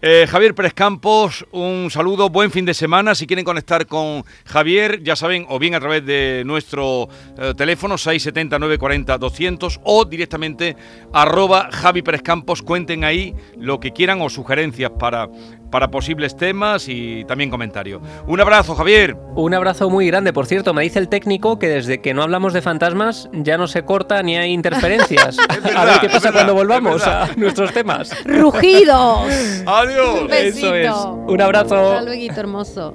Eh, 0.02 0.26
Javier 0.28 0.54
Pérez 0.54 0.72
Campos, 0.74 1.46
un 1.52 1.90
saludo, 1.90 2.28
buen 2.30 2.50
fin 2.50 2.64
de 2.64 2.74
semana. 2.74 3.14
Si 3.14 3.26
quieren 3.26 3.44
conectar 3.44 3.86
con 3.86 4.24
Javier, 4.46 5.02
ya 5.02 5.16
saben, 5.16 5.46
o 5.48 5.58
bien 5.58 5.74
a 5.74 5.80
través 5.80 6.04
de 6.06 6.42
nuestro 6.44 7.08
eh, 7.38 7.54
teléfono 7.56 7.98
670 7.98 8.58
940 8.58 9.18
200 9.18 9.80
o 9.84 10.04
directamente 10.04 10.76
arroba 11.12 11.68
Javi 11.72 12.02
Pérez 12.02 12.22
Campos, 12.22 12.62
cuenten 12.62 13.04
ahí 13.04 13.34
lo 13.58 13.80
que 13.80 13.92
quieran 13.92 14.20
o 14.22 14.28
sugerencias 14.28 14.90
para, 14.98 15.28
para 15.70 15.90
posibles 15.90 16.36
temas 16.36 16.88
y 16.88 17.24
también 17.24 17.50
comentarios. 17.50 18.00
Un 18.26 18.40
abrazo, 18.40 18.74
Javier. 18.74 19.16
Un 19.34 19.54
abrazo 19.54 19.90
muy 19.90 20.06
grande. 20.06 20.32
Por 20.32 20.46
cierto, 20.46 20.72
me 20.74 20.82
dice 20.82 20.98
el 20.98 21.08
técnico 21.08 21.58
que 21.58 21.68
desde 21.68 22.00
que 22.00 22.14
no 22.14 22.22
hablamos 22.22 22.52
de 22.52 22.62
fantasmas 22.62 23.28
ya 23.32 23.58
no 23.58 23.66
se 23.66 23.82
corta 23.84 24.22
ni 24.22 24.36
hay 24.36 24.52
interferencias. 24.52 25.36
a 25.76 25.84
ver 25.84 26.00
qué 26.00 26.08
pasa 26.08 26.30
verdad, 26.30 26.32
cuando 26.32 26.54
volvamos 26.54 27.06
a 27.06 27.30
nuestros 27.36 27.72
temas. 27.72 28.12
¡Rugidos! 28.24 29.62
Adiós. 29.66 30.22
Un 30.22 30.32
Eso 30.32 30.34
es. 30.34 30.54
besito. 30.54 31.12
Un 31.26 31.40
abrazo. 31.40 31.92
Hasta 31.92 32.02
luego, 32.02 32.34
hermoso. 32.36 32.94